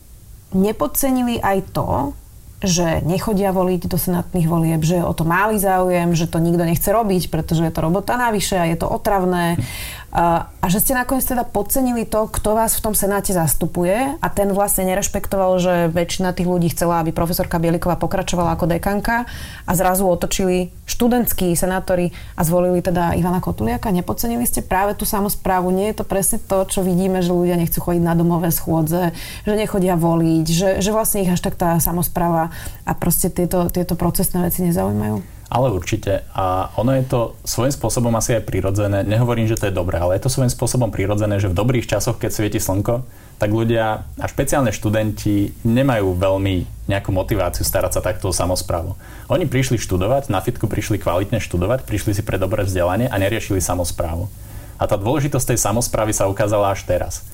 nepodcenili 0.54 1.42
aj 1.42 1.74
to, 1.74 2.14
že 2.58 3.06
nechodia 3.06 3.54
voliť 3.54 3.86
do 3.86 3.94
senátnych 3.94 4.50
volieb, 4.50 4.82
že 4.82 4.98
o 4.98 5.14
to 5.14 5.22
máli 5.22 5.62
záujem, 5.62 6.10
že 6.18 6.26
to 6.26 6.42
nikto 6.42 6.66
nechce 6.66 6.90
robiť, 6.90 7.30
pretože 7.30 7.62
je 7.62 7.70
to 7.70 7.84
robota 7.86 8.18
navyše 8.18 8.58
a 8.58 8.66
je 8.66 8.74
to 8.74 8.90
otravné. 8.90 9.62
A, 10.08 10.48
že 10.72 10.80
ste 10.80 10.96
nakoniec 10.96 11.20
teda 11.28 11.44
podcenili 11.44 12.08
to, 12.08 12.32
kto 12.32 12.56
vás 12.56 12.72
v 12.80 12.84
tom 12.88 12.94
senáte 12.96 13.36
zastupuje 13.36 14.16
a 14.16 14.26
ten 14.32 14.48
vlastne 14.56 14.88
nerešpektoval, 14.88 15.60
že 15.60 15.74
väčšina 15.92 16.32
tých 16.32 16.48
ľudí 16.48 16.72
chcela, 16.72 17.04
aby 17.04 17.12
profesorka 17.12 17.60
Bieliková 17.60 18.00
pokračovala 18.00 18.56
ako 18.56 18.72
dekanka 18.72 19.28
a 19.68 19.72
zrazu 19.76 20.08
otočili 20.08 20.72
študentskí 20.88 21.52
senátori 21.52 22.16
a 22.32 22.40
zvolili 22.40 22.80
teda 22.80 23.20
Ivana 23.20 23.44
Kotuliaka. 23.44 23.92
Nepodcenili 23.92 24.48
ste 24.48 24.64
práve 24.64 24.96
tú 24.96 25.04
samozprávu. 25.04 25.68
Nie 25.68 25.92
je 25.92 26.00
to 26.00 26.08
presne 26.08 26.40
to, 26.40 26.64
čo 26.64 26.80
vidíme, 26.80 27.20
že 27.20 27.36
ľudia 27.36 27.60
nechcú 27.60 27.84
chodiť 27.84 28.00
na 28.00 28.16
domové 28.16 28.48
schôdze, 28.48 29.12
že 29.44 29.52
nechodia 29.52 29.92
voliť, 30.00 30.46
že, 30.48 30.70
že 30.80 30.88
vlastne 30.88 31.20
ich 31.20 31.28
až 31.28 31.44
tak 31.44 31.60
tá 31.60 31.76
samozpráva 31.84 32.48
a 32.88 32.96
proste 32.96 33.28
tieto, 33.28 33.68
tieto 33.68 33.92
procesné 33.92 34.40
veci 34.40 34.64
nezaujímajú? 34.64 35.37
Ale 35.48 35.72
určite. 35.72 36.28
A 36.36 36.68
ono 36.76 36.92
je 36.92 37.04
to 37.08 37.20
svojím 37.40 37.72
spôsobom 37.72 38.12
asi 38.20 38.36
aj 38.36 38.44
prirodzené. 38.44 39.00
Nehovorím, 39.00 39.48
že 39.48 39.56
to 39.56 39.72
je 39.72 39.74
dobré, 39.74 39.96
ale 39.96 40.20
je 40.20 40.28
to 40.28 40.32
svojím 40.32 40.52
spôsobom 40.52 40.92
prirodzené, 40.92 41.40
že 41.40 41.48
v 41.48 41.56
dobrých 41.56 41.88
časoch, 41.88 42.20
keď 42.20 42.30
svieti 42.36 42.60
slnko, 42.60 43.00
tak 43.40 43.54
ľudia 43.54 44.04
a 44.18 44.26
špeciálne 44.28 44.74
študenti 44.74 45.56
nemajú 45.64 46.12
veľmi 46.20 46.84
nejakú 46.90 47.14
motiváciu 47.14 47.64
starať 47.64 47.96
sa 47.96 48.04
takto 48.04 48.28
o 48.28 48.36
samozprávu. 48.36 48.98
Oni 49.32 49.48
prišli 49.48 49.80
študovať, 49.80 50.28
na 50.28 50.44
fitku 50.44 50.68
prišli 50.68 51.00
kvalitne 51.00 51.40
študovať, 51.40 51.86
prišli 51.86 52.12
si 52.18 52.22
pre 52.26 52.36
dobré 52.36 52.66
vzdelanie 52.68 53.08
a 53.08 53.16
neriešili 53.16 53.62
samozprávu. 53.62 54.28
A 54.76 54.84
tá 54.84 55.00
dôležitosť 55.00 55.54
tej 55.54 55.58
samozprávy 55.64 56.12
sa 56.12 56.28
ukázala 56.28 56.74
až 56.74 56.84
teraz. 56.84 57.24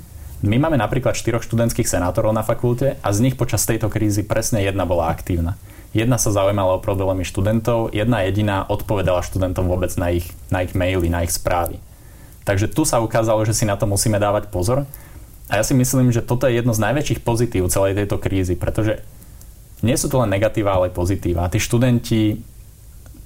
My 0.44 0.60
máme 0.60 0.76
napríklad 0.76 1.16
štyroch 1.16 1.40
študentských 1.40 1.88
senátorov 1.88 2.36
na 2.36 2.44
fakulte 2.44 3.00
a 3.00 3.08
z 3.16 3.18
nich 3.24 3.34
počas 3.34 3.64
tejto 3.64 3.88
krízy 3.88 4.20
presne 4.20 4.60
jedna 4.60 4.84
bola 4.84 5.08
aktívna. 5.08 5.56
Jedna 5.94 6.18
sa 6.18 6.34
zaujímala 6.34 6.74
o 6.74 6.82
problémy 6.82 7.22
študentov, 7.22 7.94
jedna 7.94 8.26
jediná 8.26 8.66
odpovedala 8.66 9.22
študentom 9.22 9.70
vôbec 9.70 9.94
na 9.94 10.10
ich, 10.10 10.26
na 10.50 10.66
ich 10.66 10.74
maily, 10.74 11.06
na 11.06 11.22
ich 11.22 11.30
správy. 11.30 11.78
Takže 12.42 12.66
tu 12.66 12.82
sa 12.82 12.98
ukázalo, 12.98 13.46
že 13.46 13.54
si 13.54 13.62
na 13.62 13.78
to 13.78 13.86
musíme 13.86 14.18
dávať 14.18 14.50
pozor. 14.50 14.90
A 15.46 15.62
ja 15.62 15.64
si 15.64 15.70
myslím, 15.70 16.10
že 16.10 16.18
toto 16.18 16.50
je 16.50 16.58
jedno 16.58 16.74
z 16.74 16.82
najväčších 16.82 17.22
pozitív 17.22 17.70
celej 17.70 17.94
tejto 17.94 18.18
krízy, 18.18 18.58
pretože 18.58 19.06
nie 19.86 19.94
sú 19.94 20.10
to 20.10 20.18
len 20.18 20.34
negatíva, 20.34 20.74
ale 20.74 20.90
pozitíva. 20.90 21.46
A 21.46 21.52
tí 21.52 21.62
študenti, 21.62 22.42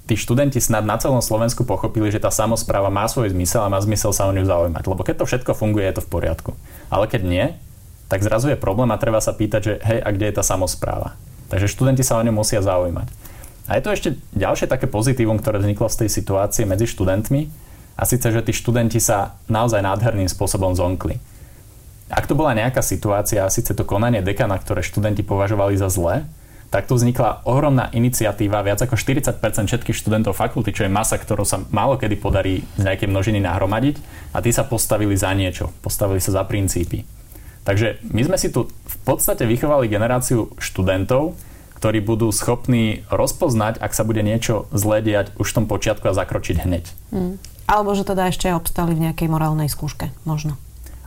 tí 0.05 0.13
študenti 0.13 0.61
snad 0.61 0.85
na 0.85 1.01
celom 1.01 1.25
Slovensku 1.25 1.65
pochopili, 1.65 2.13
že 2.13 2.21
tá 2.21 2.29
samozpráva 2.29 2.93
má 2.93 3.09
svoj 3.09 3.33
zmysel 3.33 3.65
a 3.65 3.71
má 3.73 3.81
zmysel 3.81 4.13
sa 4.13 4.29
o 4.29 4.35
ňu 4.35 4.45
zaujímať. 4.45 4.83
Lebo 4.85 5.01
keď 5.01 5.25
to 5.25 5.25
všetko 5.25 5.57
funguje, 5.57 5.89
je 5.89 5.97
to 5.97 6.05
v 6.05 6.11
poriadku. 6.11 6.51
Ale 6.93 7.09
keď 7.09 7.21
nie, 7.25 7.45
tak 8.13 8.21
zrazu 8.21 8.53
je 8.53 8.61
problém 8.61 8.93
a 8.93 9.01
treba 9.01 9.17
sa 9.25 9.33
pýtať, 9.33 9.61
že 9.65 9.73
hej, 9.81 9.99
a 10.05 10.09
kde 10.13 10.29
je 10.29 10.37
tá 10.37 10.43
samozpráva? 10.45 11.17
Takže 11.49 11.67
študenti 11.67 12.05
sa 12.05 12.17
o 12.17 12.25
ňu 12.25 12.31
musia 12.31 12.61
zaujímať. 12.61 13.09
A 13.69 13.77
je 13.77 13.85
to 13.85 13.93
ešte 13.93 14.09
ďalšie 14.33 14.65
také 14.65 14.89
pozitívum, 14.89 15.37
ktoré 15.37 15.61
vzniklo 15.61 15.89
z 15.89 16.05
tej 16.05 16.09
situácie 16.09 16.65
medzi 16.65 16.89
študentmi, 16.89 17.69
a 17.99 18.07
síce, 18.07 18.31
že 18.31 18.39
tí 18.39 18.55
študenti 18.55 18.95
sa 19.03 19.35
naozaj 19.51 19.83
nádherným 19.83 20.31
spôsobom 20.31 20.71
zonkli. 20.71 21.19
Ak 22.07 22.31
to 22.31 22.33
bola 22.33 22.55
nejaká 22.55 22.79
situácia, 22.79 23.43
a 23.43 23.51
síce 23.51 23.75
to 23.75 23.83
konanie 23.83 24.23
dekana, 24.23 24.55
ktoré 24.55 24.79
študenti 24.79 25.19
považovali 25.21 25.75
za 25.75 25.91
zlé, 25.91 26.23
tak 26.71 26.87
tu 26.87 26.95
vznikla 26.95 27.43
ohromná 27.43 27.91
iniciatíva, 27.91 28.63
viac 28.63 28.79
ako 28.79 28.95
40% 28.95 29.41
všetkých 29.41 29.97
študentov 29.99 30.37
fakulty, 30.37 30.71
čo 30.71 30.85
je 30.87 30.95
masa, 30.95 31.19
ktorú 31.19 31.43
sa 31.43 31.59
málo 31.73 31.99
kedy 31.99 32.15
podarí 32.17 32.63
z 32.77 32.87
nejakej 32.87 33.09
množiny 33.09 33.43
nahromadiť 33.43 33.99
a 34.31 34.39
tí 34.39 34.53
sa 34.53 34.63
postavili 34.63 35.17
za 35.17 35.33
niečo, 35.33 35.73
postavili 35.81 36.21
sa 36.21 36.39
za 36.39 36.43
princípy. 36.45 37.18
Takže 37.67 37.99
my 38.07 38.21
sme 38.25 38.37
si 38.39 38.49
tu 38.49 38.67
v 38.69 38.97
podstate 39.05 39.45
vychovali 39.45 39.91
generáciu 39.91 40.49
študentov, 40.57 41.35
ktorí 41.79 42.03
budú 42.03 42.27
schopní 42.35 43.07
rozpoznať, 43.07 43.79
ak 43.79 43.95
sa 43.95 44.03
bude 44.03 44.19
niečo 44.19 44.67
zlé 44.75 44.99
diať 44.99 45.31
už 45.39 45.47
v 45.47 45.55
tom 45.55 45.65
počiatku 45.71 46.11
a 46.11 46.17
zakročiť 46.17 46.67
hneď. 46.67 46.85
Hmm. 47.15 47.39
Alebo 47.69 47.95
že 47.95 48.03
teda 48.03 48.27
ešte 48.27 48.51
obstali 48.51 48.91
v 48.91 49.07
nejakej 49.07 49.31
morálnej 49.31 49.71
skúške, 49.71 50.11
možno. 50.27 50.59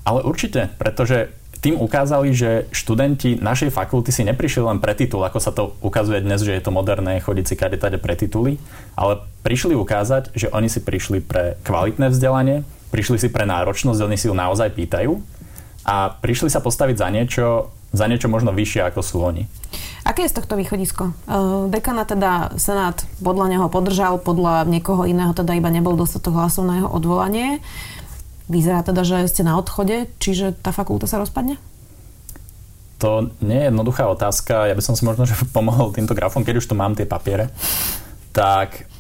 Ale 0.09 0.25
určite, 0.25 0.73
pretože 0.81 1.35
tým 1.63 1.79
ukázali, 1.79 2.35
že 2.35 2.67
študenti 2.75 3.39
našej 3.39 3.71
fakulty 3.71 4.11
si 4.11 4.27
neprišli 4.27 4.67
len 4.67 4.83
pre 4.83 4.99
titul, 4.99 5.23
ako 5.23 5.39
sa 5.39 5.55
to 5.55 5.79
ukazuje 5.79 6.19
dnes, 6.19 6.43
že 6.43 6.59
je 6.59 6.63
to 6.63 6.75
moderné 6.75 7.23
chodiť 7.23 7.45
si 7.47 7.55
kade 7.55 7.79
tade 7.79 8.03
pre 8.03 8.19
tituly, 8.19 8.59
ale 8.99 9.23
prišli 9.47 9.79
ukázať, 9.79 10.35
že 10.35 10.51
oni 10.51 10.67
si 10.67 10.83
prišli 10.83 11.23
pre 11.23 11.55
kvalitné 11.63 12.11
vzdelanie, 12.11 12.67
prišli 12.91 13.23
si 13.23 13.29
pre 13.31 13.47
náročnosť, 13.47 14.03
oni 14.03 14.19
si 14.19 14.27
ju 14.27 14.35
naozaj 14.35 14.75
pýtajú 14.75 15.23
a 15.83 16.15
prišli 16.15 16.49
sa 16.49 16.63
postaviť 16.63 16.97
za 16.99 17.09
niečo, 17.11 17.47
za 17.91 18.07
niečo 18.07 18.31
možno 18.31 18.55
vyššie 18.55 18.89
ako 18.91 19.01
sú 19.03 19.17
oni. 19.23 19.45
Aké 20.03 20.27
je 20.27 20.33
z 20.35 20.43
tohto 20.43 20.59
východisko? 20.59 21.15
Dekana 21.71 22.03
teda 22.03 22.59
Senát 22.59 23.07
podľa 23.23 23.47
neho 23.55 23.67
podržal, 23.71 24.19
podľa 24.19 24.67
niekoho 24.67 25.07
iného 25.07 25.31
teda 25.31 25.55
iba 25.55 25.71
nebol 25.71 25.95
dostatok 25.95 26.35
hlasov 26.35 26.67
na 26.67 26.83
jeho 26.83 26.91
odvolanie. 26.91 27.63
Vyzerá 28.51 28.83
teda, 28.83 29.07
že 29.07 29.31
ste 29.31 29.47
na 29.47 29.55
odchode, 29.55 30.11
čiže 30.19 30.59
tá 30.59 30.75
fakulta 30.75 31.07
sa 31.07 31.23
rozpadne? 31.23 31.55
To 32.99 33.31
nie 33.43 33.59
je 33.59 33.69
jednoduchá 33.71 34.07
otázka. 34.07 34.71
Ja 34.71 34.75
by 34.79 34.83
som 34.83 34.95
si 34.95 35.03
možno 35.07 35.27
že 35.27 35.39
pomohol 35.57 35.95
týmto 35.95 36.15
grafom, 36.15 36.43
keď 36.43 36.63
už 36.63 36.67
tu 36.71 36.75
mám 36.75 36.99
tie 36.99 37.07
papiere. 37.07 37.51
Tak 38.35 38.92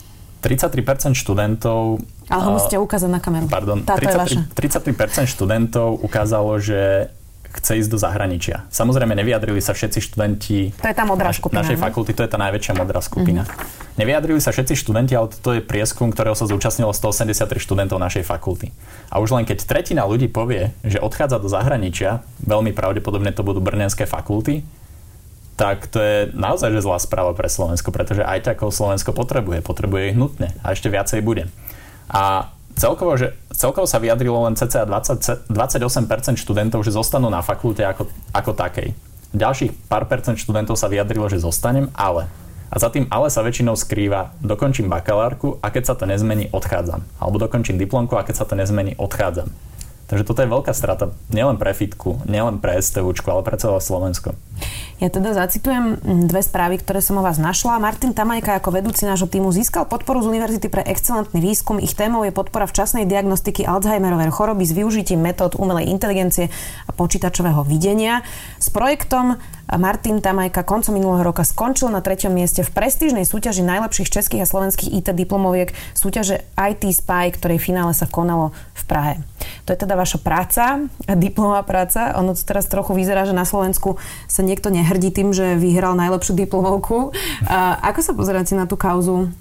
33% 0.42 1.14
študentov... 1.14 2.02
Ale 2.26 2.42
ho 2.42 2.50
musíte 2.58 2.76
ukázať 2.82 3.10
na 3.10 3.22
kameru. 3.22 3.46
Pardon, 3.46 3.86
33, 3.86 4.50
33% 4.52 5.30
študentov 5.30 6.02
ukázalo, 6.02 6.58
že 6.58 7.08
chce 7.52 7.84
ísť 7.84 7.90
do 7.92 7.98
zahraničia. 8.00 8.64
Samozrejme, 8.72 9.12
nevyjadrili 9.12 9.60
sa 9.60 9.76
všetci 9.76 9.98
študenti 10.00 10.72
to 10.72 10.88
je 10.88 10.96
tá 10.96 11.04
modrá 11.04 11.28
skupina, 11.36 11.60
našej 11.60 11.76
ne? 11.76 11.82
fakulty, 11.84 12.10
to 12.16 12.24
je 12.24 12.30
tá 12.32 12.40
najväčšia 12.40 12.72
modrá 12.72 13.00
skupina. 13.04 13.44
Mm-hmm. 13.44 14.00
Nevyjadrili 14.00 14.40
sa 14.40 14.56
všetci 14.56 14.72
študenti, 14.72 15.12
ale 15.12 15.28
toto 15.28 15.52
je 15.52 15.60
prieskum, 15.60 16.08
ktorého 16.08 16.32
sa 16.32 16.48
zúčastnilo 16.48 16.96
183 16.96 17.44
študentov 17.60 18.00
našej 18.00 18.24
fakulty. 18.24 18.72
A 19.12 19.20
už 19.20 19.36
len 19.36 19.44
keď 19.44 19.68
tretina 19.68 20.08
ľudí 20.08 20.32
povie, 20.32 20.72
že 20.80 20.96
odchádza 20.96 21.36
do 21.36 21.52
zahraničia, 21.52 22.24
veľmi 22.40 22.72
pravdepodobne 22.72 23.36
to 23.36 23.44
budú 23.44 23.60
brnenské 23.60 24.08
fakulty, 24.08 24.64
tak 25.62 25.86
to 25.86 26.02
je 26.02 26.18
naozaj 26.34 26.74
že 26.74 26.82
zlá 26.82 26.98
správa 26.98 27.30
pre 27.38 27.46
Slovensko, 27.46 27.94
pretože 27.94 28.26
aj 28.26 28.50
takov 28.50 28.74
Slovensko 28.74 29.14
potrebuje. 29.14 29.62
Potrebuje 29.62 30.10
ich 30.10 30.18
nutne 30.18 30.50
a 30.66 30.74
ešte 30.74 30.90
viacej 30.90 31.22
bude. 31.22 31.46
A 32.10 32.50
celkovo, 32.74 33.14
že, 33.14 33.38
celkovo 33.54 33.86
sa 33.86 34.02
vyjadrilo 34.02 34.42
len 34.42 34.58
cca 34.58 34.82
20, 34.82 35.46
28% 35.54 36.34
študentov, 36.34 36.82
že 36.82 36.90
zostanú 36.90 37.30
na 37.30 37.46
fakulte 37.46 37.86
ako, 37.86 38.10
ako 38.34 38.58
takej. 38.58 38.90
Ďalších 39.38 39.86
pár 39.86 40.10
percent 40.10 40.34
študentov 40.34 40.74
sa 40.74 40.90
vyjadrilo, 40.90 41.30
že 41.30 41.38
zostanem, 41.38 41.94
ale. 41.94 42.26
A 42.74 42.82
za 42.82 42.90
tým 42.90 43.06
ale 43.06 43.30
sa 43.30 43.46
väčšinou 43.46 43.78
skrýva, 43.78 44.34
dokončím 44.42 44.90
bakalárku 44.90 45.62
a 45.62 45.70
keď 45.70 45.92
sa 45.92 45.94
to 45.94 46.10
nezmení, 46.10 46.50
odchádzam. 46.50 47.06
Alebo 47.22 47.38
dokončím 47.38 47.78
diplomku 47.78 48.18
a 48.18 48.26
keď 48.26 48.42
sa 48.42 48.48
to 48.50 48.58
nezmení, 48.58 48.98
odchádzam. 48.98 49.46
Takže 50.10 50.28
toto 50.28 50.44
je 50.44 50.52
veľká 50.52 50.76
strata 50.76 51.14
nielen 51.32 51.56
pre 51.56 51.72
Fitku, 51.72 52.20
nielen 52.28 52.60
pre 52.60 52.76
STUčku, 52.76 53.24
ale 53.32 53.46
pre 53.46 53.56
celé 53.56 53.80
Slovensko. 53.80 54.36
Ja 55.02 55.10
teda 55.10 55.34
zacitujem 55.34 55.98
dve 56.30 56.46
správy, 56.46 56.78
ktoré 56.78 57.02
som 57.02 57.18
o 57.18 57.26
vás 57.26 57.34
našla. 57.34 57.82
Martin 57.82 58.14
Tamajka 58.14 58.62
ako 58.62 58.70
vedúci 58.70 59.02
nášho 59.02 59.26
týmu 59.26 59.50
získal 59.50 59.90
podporu 59.90 60.22
z 60.22 60.30
Univerzity 60.30 60.70
pre 60.70 60.86
excelentný 60.86 61.42
výskum. 61.42 61.82
Ich 61.82 61.98
témou 61.98 62.22
je 62.22 62.30
podpora 62.30 62.70
včasnej 62.70 63.10
diagnostiky 63.10 63.66
Alzheimerovej 63.66 64.30
choroby 64.30 64.62
s 64.62 64.70
využitím 64.70 65.18
metód 65.18 65.58
umelej 65.58 65.90
inteligencie 65.90 66.54
a 66.86 66.90
počítačového 66.94 67.66
videnia. 67.66 68.22
S 68.62 68.70
projektom 68.70 69.42
Martin 69.72 70.22
Tamajka 70.22 70.62
koncom 70.62 70.94
minulého 70.94 71.24
roka 71.24 71.42
skončil 71.42 71.88
na 71.88 72.04
treťom 72.04 72.30
mieste 72.30 72.60
v 72.60 72.70
prestížnej 72.70 73.24
súťaži 73.24 73.64
najlepších 73.64 74.12
českých 74.12 74.44
a 74.44 74.50
slovenských 74.50 75.02
IT 75.02 75.08
diplomoviek 75.16 75.74
súťaže 75.96 76.44
IT 76.54 76.86
Spy, 76.92 77.32
ktorej 77.34 77.58
finále 77.58 77.96
sa 77.96 78.04
konalo 78.04 78.54
v 78.76 78.82
Prahe. 78.84 79.14
To 79.64 79.72
je 79.72 79.78
teda 79.78 79.94
vaša 79.96 80.18
práca, 80.20 80.84
diplomová 81.06 81.64
práca. 81.64 82.12
Ono 82.20 82.34
teraz 82.36 82.68
trochu 82.68 82.92
vyzerá, 82.92 83.24
že 83.24 83.32
na 83.32 83.46
Slovensku 83.48 83.96
sa 84.28 84.44
niekto 84.52 84.68
nehrdí 84.68 85.08
tým, 85.08 85.32
že 85.32 85.56
vyhral 85.56 85.96
najlepšiu 85.96 86.36
diplomovku. 86.36 87.16
Ako 87.80 88.00
sa 88.04 88.12
pozeráte 88.12 88.52
na 88.52 88.68
tú 88.68 88.76
kauzu, 88.76 89.32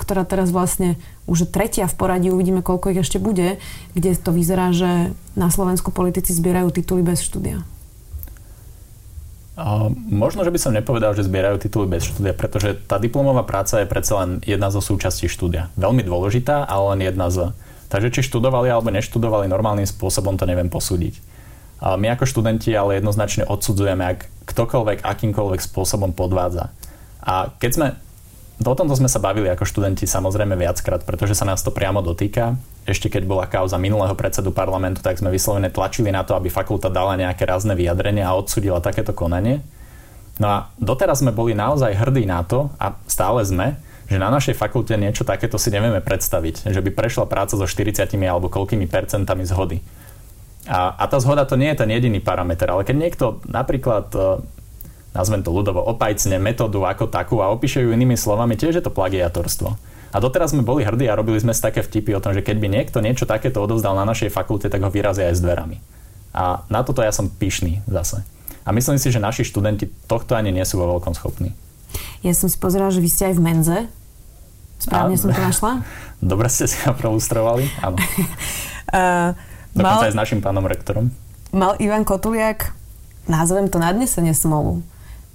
ktorá 0.00 0.24
teraz 0.24 0.48
vlastne 0.48 0.96
už 1.28 1.52
tretia 1.52 1.84
v 1.84 1.94
poradí, 2.00 2.32
uvidíme, 2.32 2.64
koľko 2.64 2.96
ich 2.96 3.04
ešte 3.04 3.20
bude, 3.20 3.60
kde 3.92 4.10
to 4.16 4.32
vyzerá, 4.32 4.72
že 4.72 5.12
na 5.36 5.52
Slovensku 5.52 5.92
politici 5.92 6.32
zbierajú 6.32 6.72
tituly 6.72 7.04
bez 7.04 7.20
štúdia? 7.20 7.60
možno, 10.10 10.42
že 10.42 10.50
by 10.50 10.58
som 10.58 10.74
nepovedal, 10.74 11.14
že 11.14 11.26
zbierajú 11.30 11.62
tituly 11.62 11.86
bez 11.86 12.10
štúdia, 12.10 12.34
pretože 12.34 12.74
tá 12.90 12.98
diplomová 12.98 13.46
práca 13.46 13.78
je 13.78 13.86
predsa 13.86 14.26
len 14.26 14.30
jedna 14.42 14.66
zo 14.74 14.82
súčastí 14.82 15.30
štúdia. 15.30 15.70
Veľmi 15.78 16.02
dôležitá, 16.02 16.66
ale 16.66 16.98
len 16.98 17.00
jedna 17.14 17.30
z. 17.30 17.54
Takže 17.86 18.10
či 18.10 18.26
študovali 18.26 18.66
alebo 18.66 18.90
neštudovali 18.90 19.46
normálnym 19.46 19.86
spôsobom, 19.86 20.34
to 20.34 20.50
neviem 20.50 20.66
posúdiť. 20.66 21.22
My 21.84 22.16
ako 22.16 22.24
študenti 22.24 22.72
ale 22.72 22.96
jednoznačne 22.96 23.44
odsudzujeme, 23.44 24.02
ak 24.08 24.48
ktokoľvek 24.48 25.04
akýmkoľvek 25.04 25.60
spôsobom 25.60 26.16
podvádza. 26.16 26.72
A 27.20 27.52
keď 27.60 27.70
sme 27.76 27.86
O 28.62 28.70
tomto 28.78 28.94
sme 28.94 29.10
sa 29.10 29.18
bavili 29.18 29.50
ako 29.50 29.66
študenti 29.66 30.06
samozrejme 30.06 30.54
viackrát, 30.54 31.02
pretože 31.02 31.34
sa 31.34 31.42
nás 31.42 31.66
to 31.66 31.74
priamo 31.74 31.98
dotýka. 32.06 32.54
Ešte 32.86 33.10
keď 33.10 33.26
bola 33.26 33.50
kauza 33.50 33.74
minulého 33.82 34.14
predsedu 34.14 34.54
parlamentu, 34.54 35.02
tak 35.02 35.18
sme 35.18 35.34
vyslovene 35.34 35.74
tlačili 35.74 36.14
na 36.14 36.22
to, 36.22 36.38
aby 36.38 36.46
fakulta 36.54 36.86
dala 36.86 37.18
nejaké 37.18 37.42
rázne 37.50 37.74
vyjadrenie 37.74 38.22
a 38.22 38.30
odsudila 38.30 38.78
takéto 38.78 39.10
konanie. 39.10 39.58
No 40.38 40.46
a 40.46 40.56
doteraz 40.78 41.18
sme 41.18 41.34
boli 41.34 41.50
naozaj 41.50 41.98
hrdí 41.98 42.30
na 42.30 42.46
to, 42.46 42.70
a 42.78 42.94
stále 43.10 43.42
sme, 43.42 43.74
že 44.06 44.22
na 44.22 44.30
našej 44.30 44.54
fakulte 44.54 44.94
niečo 44.94 45.26
takéto 45.26 45.58
si 45.58 45.74
nevieme 45.74 45.98
predstaviť. 45.98 46.70
Že 46.70 46.78
by 46.78 46.90
prešla 46.94 47.26
práca 47.26 47.58
so 47.58 47.66
40 47.66 48.06
alebo 48.22 48.46
koľkými 48.46 48.86
percentami 48.86 49.42
zhody. 49.50 49.82
A, 50.64 50.96
a 50.96 51.04
tá 51.08 51.20
zhoda 51.20 51.44
to 51.44 51.60
nie 51.60 51.68
je 51.72 51.84
ten 51.84 51.90
jediný 51.92 52.24
parameter, 52.24 52.72
ale 52.72 52.88
keď 52.88 52.96
niekto 52.96 53.24
napríklad 53.44 54.08
nazvem 55.14 55.46
to 55.46 55.54
ľudovo, 55.54 55.78
opajcne 55.78 56.42
metódu 56.42 56.82
ako 56.82 57.06
takú 57.06 57.38
a 57.38 57.48
opíše 57.54 57.80
ju 57.80 57.94
inými 57.94 58.18
slovami, 58.18 58.58
tiež 58.58 58.82
je 58.82 58.84
to 58.84 58.92
plagiatorstvo. 58.92 59.78
A 60.14 60.16
doteraz 60.18 60.50
sme 60.54 60.66
boli 60.66 60.82
hrdí 60.82 61.06
a 61.06 61.18
robili 61.18 61.38
sme 61.38 61.54
si 61.54 61.62
také 61.62 61.82
vtipy 61.82 62.18
o 62.18 62.22
tom, 62.22 62.34
že 62.34 62.42
keď 62.42 62.56
by 62.58 62.68
niekto 62.70 62.98
niečo 62.98 63.26
takéto 63.26 63.62
odovzdal 63.62 63.94
na 63.94 64.06
našej 64.06 64.30
fakulte, 64.30 64.66
tak 64.66 64.82
ho 64.82 64.90
vyrazia 64.90 65.30
aj 65.30 65.38
s 65.38 65.42
dverami. 65.42 65.78
A 66.34 66.66
na 66.66 66.82
toto 66.82 67.02
ja 67.02 67.14
som 67.14 67.30
pyšný 67.30 67.82
zase. 67.86 68.26
A 68.66 68.74
myslím 68.74 68.98
si, 68.98 69.10
že 69.10 69.22
naši 69.22 69.46
študenti 69.46 69.90
tohto 70.10 70.34
ani 70.34 70.50
nie 70.50 70.66
sú 70.66 70.82
vo 70.82 70.98
veľkom 70.98 71.14
schopní. 71.14 71.54
Ja 72.26 72.34
som 72.34 72.50
si 72.50 72.58
pozerala, 72.58 72.90
že 72.90 73.02
vy 73.02 73.10
ste 73.10 73.30
aj 73.30 73.34
v 73.38 73.42
menze. 73.42 73.78
Správne 74.82 75.14
a, 75.14 75.20
som 75.20 75.30
to 75.30 75.42
našla? 75.42 75.72
Dobre 76.22 76.50
ste 76.50 76.66
si 76.66 76.78
ho 76.86 76.94
proustrovali, 76.94 77.70
áno. 77.82 77.98
uh, 77.98 79.34
Dokonca 79.74 80.06
mal, 80.06 80.08
aj 80.08 80.14
s 80.14 80.18
našim 80.18 80.40
pánom 80.40 80.64
rektorom. 80.64 81.10
Mal 81.50 81.74
Ivan 81.82 82.06
Kotuliak, 82.06 82.72
nazvem 83.26 83.66
to 83.68 83.82
nadnesenie 83.82 84.32
smolu 84.32 84.82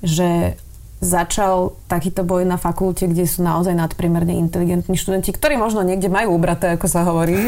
že 0.03 0.55
začal 0.99 1.79
takýto 1.87 2.27
boj 2.27 2.43
na 2.43 2.59
fakulte, 2.59 3.07
kde 3.07 3.23
sú 3.23 3.39
naozaj 3.39 3.71
nadpriemerne 3.71 4.35
inteligentní 4.35 4.99
študenti, 4.99 5.31
ktorí 5.31 5.55
možno 5.55 5.79
niekde 5.79 6.11
majú 6.11 6.35
ubraté, 6.35 6.75
ako 6.75 6.87
sa 6.91 7.07
hovorí, 7.07 7.39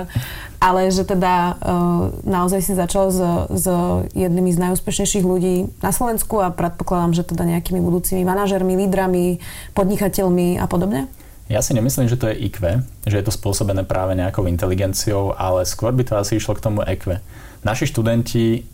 ale 0.66 0.88
že 0.88 1.04
teda 1.04 1.60
naozaj 2.24 2.64
si 2.64 2.72
začal 2.72 3.12
s, 3.12 3.20
s 3.52 3.66
jednými 4.16 4.48
z 4.56 4.58
najúspešnejších 4.68 5.20
ľudí 5.20 5.68
na 5.84 5.92
Slovensku 5.92 6.40
a 6.40 6.48
predpokladám, 6.48 7.12
že 7.12 7.28
teda 7.28 7.44
nejakými 7.44 7.84
budúcimi 7.84 8.24
manažermi, 8.24 8.72
lídrami, 8.72 9.36
podnikateľmi 9.76 10.56
a 10.56 10.64
podobne? 10.64 11.04
Ja 11.44 11.60
si 11.60 11.76
nemyslím, 11.76 12.08
že 12.08 12.16
to 12.16 12.32
je 12.32 12.40
IQ, 12.40 12.80
že 13.04 13.20
je 13.20 13.24
to 13.24 13.32
spôsobené 13.32 13.84
práve 13.84 14.16
nejakou 14.16 14.48
inteligenciou, 14.48 15.36
ale 15.36 15.68
skôr 15.68 15.92
by 15.92 16.02
to 16.04 16.16
asi 16.16 16.40
išlo 16.40 16.56
k 16.56 16.64
tomu 16.64 16.80
EQ. 16.80 17.20
Naši 17.60 17.84
študenti, 17.88 18.64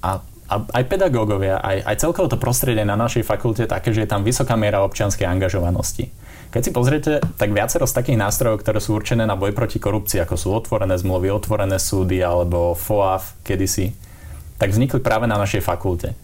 a 0.00 0.24
a 0.46 0.62
aj 0.62 0.84
pedagógovia, 0.86 1.58
aj, 1.58 1.82
aj 1.82 1.96
celkovo 2.06 2.30
to 2.30 2.38
prostredie 2.38 2.86
na 2.86 2.94
našej 2.94 3.26
fakulte 3.26 3.66
je 3.66 3.70
také, 3.70 3.90
že 3.90 4.06
je 4.06 4.10
tam 4.10 4.22
vysoká 4.22 4.54
miera 4.54 4.78
občianskej 4.86 5.26
angažovanosti. 5.26 6.06
Keď 6.54 6.62
si 6.62 6.70
pozriete, 6.70 7.12
tak 7.34 7.50
viacero 7.50 7.82
z 7.82 7.98
takých 7.98 8.22
nástrojov, 8.22 8.62
ktoré 8.62 8.78
sú 8.78 8.94
určené 8.94 9.26
na 9.26 9.34
boj 9.34 9.50
proti 9.50 9.82
korupcii, 9.82 10.22
ako 10.22 10.38
sú 10.38 10.54
otvorené 10.54 10.94
zmluvy, 10.94 11.34
otvorené 11.34 11.82
súdy 11.82 12.22
alebo 12.22 12.78
FOAF 12.78 13.34
kedysi, 13.42 13.90
tak 14.54 14.70
vznikli 14.70 15.02
práve 15.02 15.26
na 15.26 15.34
našej 15.34 15.66
fakulte. 15.66 16.14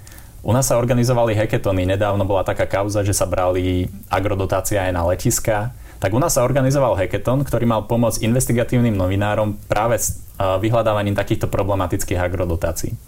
U 0.46 0.54
nás 0.54 0.70
sa 0.70 0.78
organizovali 0.78 1.34
heketony, 1.34 1.82
nedávno 1.82 2.22
bola 2.22 2.46
taká 2.46 2.70
kauza, 2.70 3.02
že 3.02 3.14
sa 3.14 3.26
brali 3.26 3.90
agrodotácia 4.06 4.86
aj 4.86 4.92
na 4.94 5.02
letiska, 5.02 5.74
tak 6.02 6.10
u 6.10 6.18
nás 6.18 6.34
sa 6.34 6.42
organizoval 6.42 6.98
heketon, 6.98 7.46
ktorý 7.46 7.62
mal 7.62 7.86
pomôcť 7.86 8.26
investigatívnym 8.26 8.98
novinárom 8.98 9.54
práve 9.70 10.02
s 10.02 10.18
vyhľadávaním 10.34 11.14
takýchto 11.14 11.46
problematických 11.46 12.18
agrodotácií. 12.18 12.98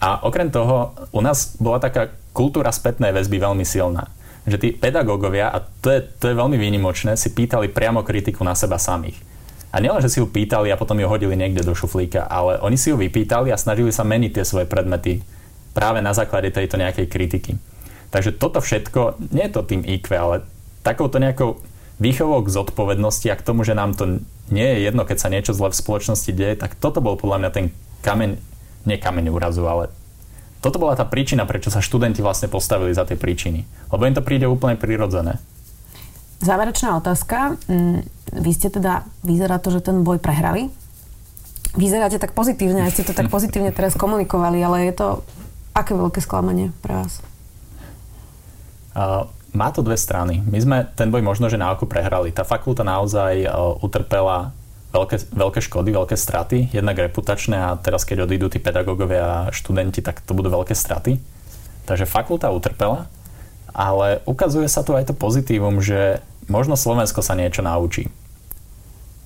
A 0.00 0.24
okrem 0.24 0.48
toho, 0.48 0.96
u 1.12 1.20
nás 1.20 1.52
bola 1.60 1.76
taká 1.76 2.08
kultúra 2.32 2.72
spätnej 2.72 3.12
väzby 3.12 3.36
veľmi 3.36 3.68
silná. 3.68 4.08
Že 4.48 4.56
tí 4.56 4.68
pedagógovia, 4.72 5.52
a 5.52 5.60
to 5.60 5.92
je, 5.92 6.00
to 6.16 6.32
je 6.32 6.40
veľmi 6.40 6.56
výnimočné, 6.56 7.20
si 7.20 7.36
pýtali 7.36 7.68
priamo 7.68 8.00
kritiku 8.00 8.40
na 8.48 8.56
seba 8.56 8.80
samých. 8.80 9.20
A 9.68 9.84
nielen, 9.84 10.00
že 10.00 10.08
si 10.08 10.18
ju 10.18 10.24
pýtali 10.24 10.72
a 10.72 10.80
potom 10.80 10.96
ju 10.96 11.04
hodili 11.04 11.36
niekde 11.36 11.60
do 11.60 11.76
šuflíka, 11.76 12.24
ale 12.32 12.56
oni 12.64 12.80
si 12.80 12.88
ju 12.88 12.96
vypýtali 12.96 13.52
a 13.52 13.60
snažili 13.60 13.92
sa 13.92 14.08
meniť 14.08 14.40
tie 14.40 14.44
svoje 14.48 14.64
predmety 14.64 15.20
práve 15.76 16.00
na 16.00 16.16
základe 16.16 16.48
tejto 16.48 16.80
nejakej 16.80 17.12
kritiky. 17.12 17.60
Takže 18.08 18.40
toto 18.40 18.64
všetko, 18.64 19.20
nie 19.36 19.48
je 19.48 19.52
to 19.52 19.68
tým 19.68 19.84
IQ, 19.84 20.16
ale 20.16 20.48
takouto 20.80 21.20
nejakou 21.20 21.60
výchovou 22.02 22.42
k 22.42 22.50
zodpovednosti 22.50 23.30
a 23.30 23.38
k 23.38 23.46
tomu, 23.46 23.62
že 23.62 23.78
nám 23.78 23.94
to 23.94 24.18
nie 24.50 24.66
je 24.66 24.78
jedno, 24.90 25.06
keď 25.06 25.18
sa 25.22 25.30
niečo 25.30 25.54
zle 25.54 25.70
v 25.70 25.78
spoločnosti 25.78 26.30
deje, 26.34 26.58
tak 26.58 26.74
toto 26.74 26.98
bol 26.98 27.14
podľa 27.14 27.46
mňa 27.46 27.50
ten 27.54 27.66
kameň 28.02 28.30
nie 28.82 28.98
kameň 28.98 29.30
úrazu, 29.30 29.62
ale 29.62 29.94
toto 30.58 30.78
bola 30.78 30.98
tá 30.98 31.06
príčina, 31.06 31.46
prečo 31.46 31.70
sa 31.70 31.78
študenti 31.78 32.22
vlastne 32.22 32.50
postavili 32.50 32.94
za 32.94 33.06
tie 33.06 33.14
príčiny. 33.18 33.62
Lebo 33.90 34.02
im 34.06 34.14
to 34.14 34.22
príde 34.22 34.46
úplne 34.50 34.74
prirodzené. 34.74 35.38
Záverečná 36.42 36.98
otázka. 36.98 37.58
Mm, 37.70 38.02
vy 38.34 38.50
ste 38.50 38.70
teda, 38.70 39.06
vyzerá 39.22 39.62
to, 39.62 39.70
že 39.70 39.82
ten 39.82 40.02
boj 40.02 40.18
prehrali. 40.18 40.70
Vyzeráte 41.78 42.18
tak 42.18 42.34
pozitívne, 42.34 42.84
aj 42.84 42.98
ste 42.98 43.06
to 43.06 43.14
tak 43.14 43.30
pozitívne 43.30 43.70
teraz 43.70 43.94
komunikovali, 43.94 44.58
ale 44.60 44.90
je 44.90 44.94
to 44.94 45.06
aké 45.72 45.96
veľké 45.96 46.20
sklamanie 46.20 46.74
pre 46.84 47.00
vás? 47.00 47.24
Uh, 48.92 49.24
má 49.52 49.68
to 49.68 49.84
dve 49.84 50.00
strany. 50.00 50.40
My 50.44 50.58
sme 50.60 50.76
ten 50.96 51.12
boj 51.12 51.20
možno, 51.20 51.52
že 51.52 51.60
na 51.60 51.72
oko 51.72 51.84
prehrali. 51.84 52.32
Tá 52.32 52.44
fakulta 52.44 52.84
naozaj 52.84 53.44
uh, 53.44 53.76
utrpela 53.84 54.56
veľké, 54.92 55.32
veľké 55.32 55.60
škody, 55.64 55.88
veľké 55.92 56.16
straty, 56.16 56.58
jednak 56.72 56.96
reputačné 57.00 57.56
a 57.56 57.76
teraz 57.80 58.04
keď 58.04 58.28
odídu 58.28 58.52
tí 58.52 58.60
pedagógovia 58.60 59.24
a 59.24 59.52
študenti, 59.52 60.04
tak 60.04 60.20
to 60.20 60.36
budú 60.36 60.52
veľké 60.52 60.76
straty. 60.76 61.16
Takže 61.88 62.08
fakulta 62.08 62.52
utrpela, 62.52 63.08
ale 63.72 64.20
ukazuje 64.28 64.68
sa 64.68 64.84
tu 64.84 64.92
aj 64.92 65.10
to 65.10 65.14
pozitívum, 65.16 65.80
že 65.80 66.20
možno 66.46 66.76
Slovensko 66.76 67.24
sa 67.24 67.32
niečo 67.32 67.64
naučí. 67.64 68.12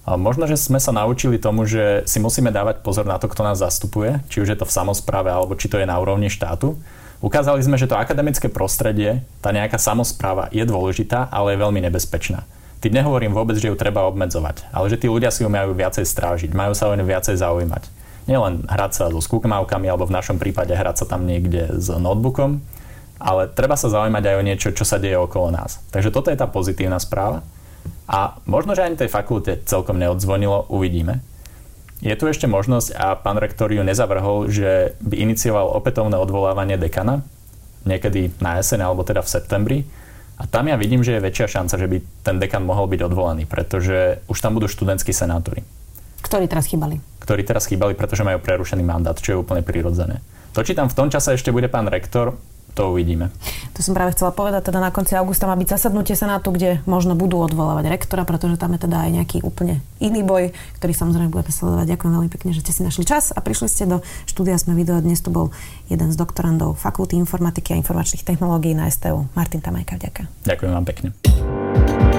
A 0.07 0.15
možno, 0.15 0.47
že 0.47 0.55
sme 0.55 0.79
sa 0.79 0.95
naučili 0.95 1.35
tomu, 1.35 1.67
že 1.67 2.07
si 2.07 2.23
musíme 2.23 2.55
dávať 2.55 2.79
pozor 2.87 3.03
na 3.11 3.19
to, 3.19 3.27
kto 3.27 3.43
nás 3.43 3.59
zastupuje, 3.59 4.23
či 4.31 4.39
už 4.39 4.55
je 4.55 4.59
to 4.63 4.63
v 4.63 4.71
samozpráve, 4.71 5.35
alebo 5.35 5.59
či 5.59 5.67
to 5.67 5.83
je 5.83 5.87
na 5.87 5.99
úrovni 5.99 6.31
štátu. 6.31 6.79
Ukázali 7.25 7.65
sme, 7.65 7.81
že 7.81 7.89
to 7.89 7.97
akademické 7.97 8.53
prostredie, 8.53 9.25
tá 9.41 9.49
nejaká 9.49 9.81
samozpráva 9.81 10.53
je 10.53 10.63
dôležitá, 10.69 11.33
ale 11.33 11.57
je 11.57 11.63
veľmi 11.65 11.81
nebezpečná. 11.89 12.45
Tým 12.85 12.93
nehovorím 12.93 13.33
vôbec, 13.33 13.57
že 13.57 13.73
ju 13.73 13.77
treba 13.77 14.05
obmedzovať, 14.05 14.69
ale 14.69 14.93
že 14.93 15.01
tí 15.01 15.09
ľudia 15.09 15.33
si 15.33 15.41
ju 15.41 15.49
majú 15.49 15.73
viacej 15.73 16.05
strážiť, 16.05 16.53
majú 16.53 16.77
sa 16.77 16.93
o 16.93 16.95
ňu 16.95 17.09
viacej 17.09 17.41
zaujímať. 17.41 17.89
Nielen 18.29 18.69
hrať 18.69 18.93
sa 18.93 19.05
so 19.09 19.23
skúkmavkami, 19.23 19.89
alebo 19.89 20.05
v 20.05 20.13
našom 20.13 20.37
prípade 20.37 20.77
hrať 20.77 21.03
sa 21.03 21.07
tam 21.17 21.25
niekde 21.25 21.73
s 21.81 21.89
notebookom, 21.89 22.61
ale 23.17 23.49
treba 23.49 23.81
sa 23.81 23.89
zaujímať 23.89 24.25
aj 24.29 24.37
o 24.37 24.45
niečo, 24.45 24.69
čo 24.77 24.85
sa 24.85 25.01
deje 25.01 25.17
okolo 25.17 25.49
nás. 25.57 25.81
Takže 25.89 26.13
toto 26.13 26.29
je 26.29 26.37
tá 26.37 26.45
pozitívna 26.45 27.01
správa. 27.01 27.41
A 28.05 28.37
možno, 28.45 28.77
že 28.77 28.85
ani 28.85 28.99
tej 28.99 29.09
fakulte 29.09 29.65
celkom 29.65 29.97
neodzvonilo, 29.97 30.69
uvidíme. 30.69 31.25
Je 32.05 32.13
tu 32.13 32.29
ešte 32.29 32.45
možnosť, 32.45 32.93
a 32.93 33.17
pán 33.17 33.41
rektor 33.41 33.73
ju 33.73 33.81
nezavrhol, 33.81 34.53
že 34.53 34.97
by 35.01 35.17
inicioval 35.17 35.73
opätovné 35.73 36.21
odvolávanie 36.21 36.77
dekana, 36.77 37.25
niekedy 37.89 38.37
na 38.43 38.61
jeseň 38.61 38.85
alebo 38.85 39.01
teda 39.07 39.25
v 39.25 39.33
septembri, 39.33 39.79
a 40.37 40.45
tam 40.45 40.69
ja 40.69 40.77
vidím, 40.77 41.01
že 41.01 41.17
je 41.17 41.25
väčšia 41.25 41.49
šanca, 41.49 41.81
že 41.81 41.89
by 41.89 41.97
ten 42.21 42.37
dekan 42.37 42.61
mohol 42.61 42.85
byť 42.93 43.01
odvolaný, 43.09 43.49
pretože 43.49 44.21
už 44.29 44.37
tam 44.37 44.53
budú 44.53 44.69
študentskí 44.69 45.09
senátori. 45.17 45.65
Ktorí 46.21 46.45
teraz 46.45 46.69
chýbali. 46.69 47.01
Ktorí 47.25 47.41
teraz 47.41 47.65
chýbali, 47.65 47.97
pretože 47.97 48.21
majú 48.21 48.45
prerušený 48.45 48.85
mandát, 48.85 49.17
čo 49.17 49.33
je 49.33 49.41
úplne 49.41 49.65
prirodzené. 49.65 50.21
To, 50.53 50.61
či 50.61 50.77
tam 50.77 50.93
v 50.93 50.97
tom 50.97 51.09
čase 51.09 51.33
ešte 51.33 51.49
bude 51.57 51.73
pán 51.73 51.89
rektor, 51.89 52.37
to 52.77 52.93
uvidíme. 52.93 53.33
To 53.73 53.81
som 53.81 53.97
práve 53.97 54.13
chcela 54.13 54.37
povedať, 54.37 54.69
teda 54.69 54.85
na 54.85 54.93
konci 54.93 55.17
augusta 55.17 55.49
má 55.49 55.57
byť 55.57 55.81
zasadnutie 55.81 56.13
Senátu, 56.13 56.53
kde 56.53 56.85
možno 56.85 57.17
budú 57.17 57.41
odvolávať 57.41 57.89
rektora, 57.89 58.29
pretože 58.29 58.61
tam 58.61 58.77
je 58.77 58.85
teda 58.85 59.09
aj 59.09 59.11
nejaký 59.17 59.39
úplne 59.41 59.81
iný 59.97 60.21
boj, 60.21 60.53
ktorý 60.77 60.93
samozrejme 60.93 61.33
budeme 61.33 61.53
sledovať. 61.57 61.87
Ďakujem 61.97 62.13
veľmi 62.13 62.31
pekne, 62.31 62.51
že 62.53 62.61
ste 62.61 62.73
si 62.77 62.85
našli 62.85 63.09
čas 63.09 63.33
a 63.33 63.41
prišli 63.41 63.69
ste 63.73 63.89
do 63.89 64.05
štúdia 64.29 64.61
Sme 64.61 64.77
video. 64.77 65.01
Dnes 65.01 65.25
to 65.25 65.33
bol 65.33 65.57
jeden 65.89 66.13
z 66.13 66.17
doktorandov 66.21 66.77
Fakulty 66.77 67.17
informatiky 67.17 67.73
a 67.73 67.81
informačných 67.81 68.29
technológií 68.29 68.77
na 68.77 68.93
STU. 68.93 69.25
Martin 69.33 69.65
Tamajka, 69.65 69.97
ďakujem. 69.97 70.29
Ďakujem 70.45 70.71
vám 70.77 70.85
pekne. 70.85 71.66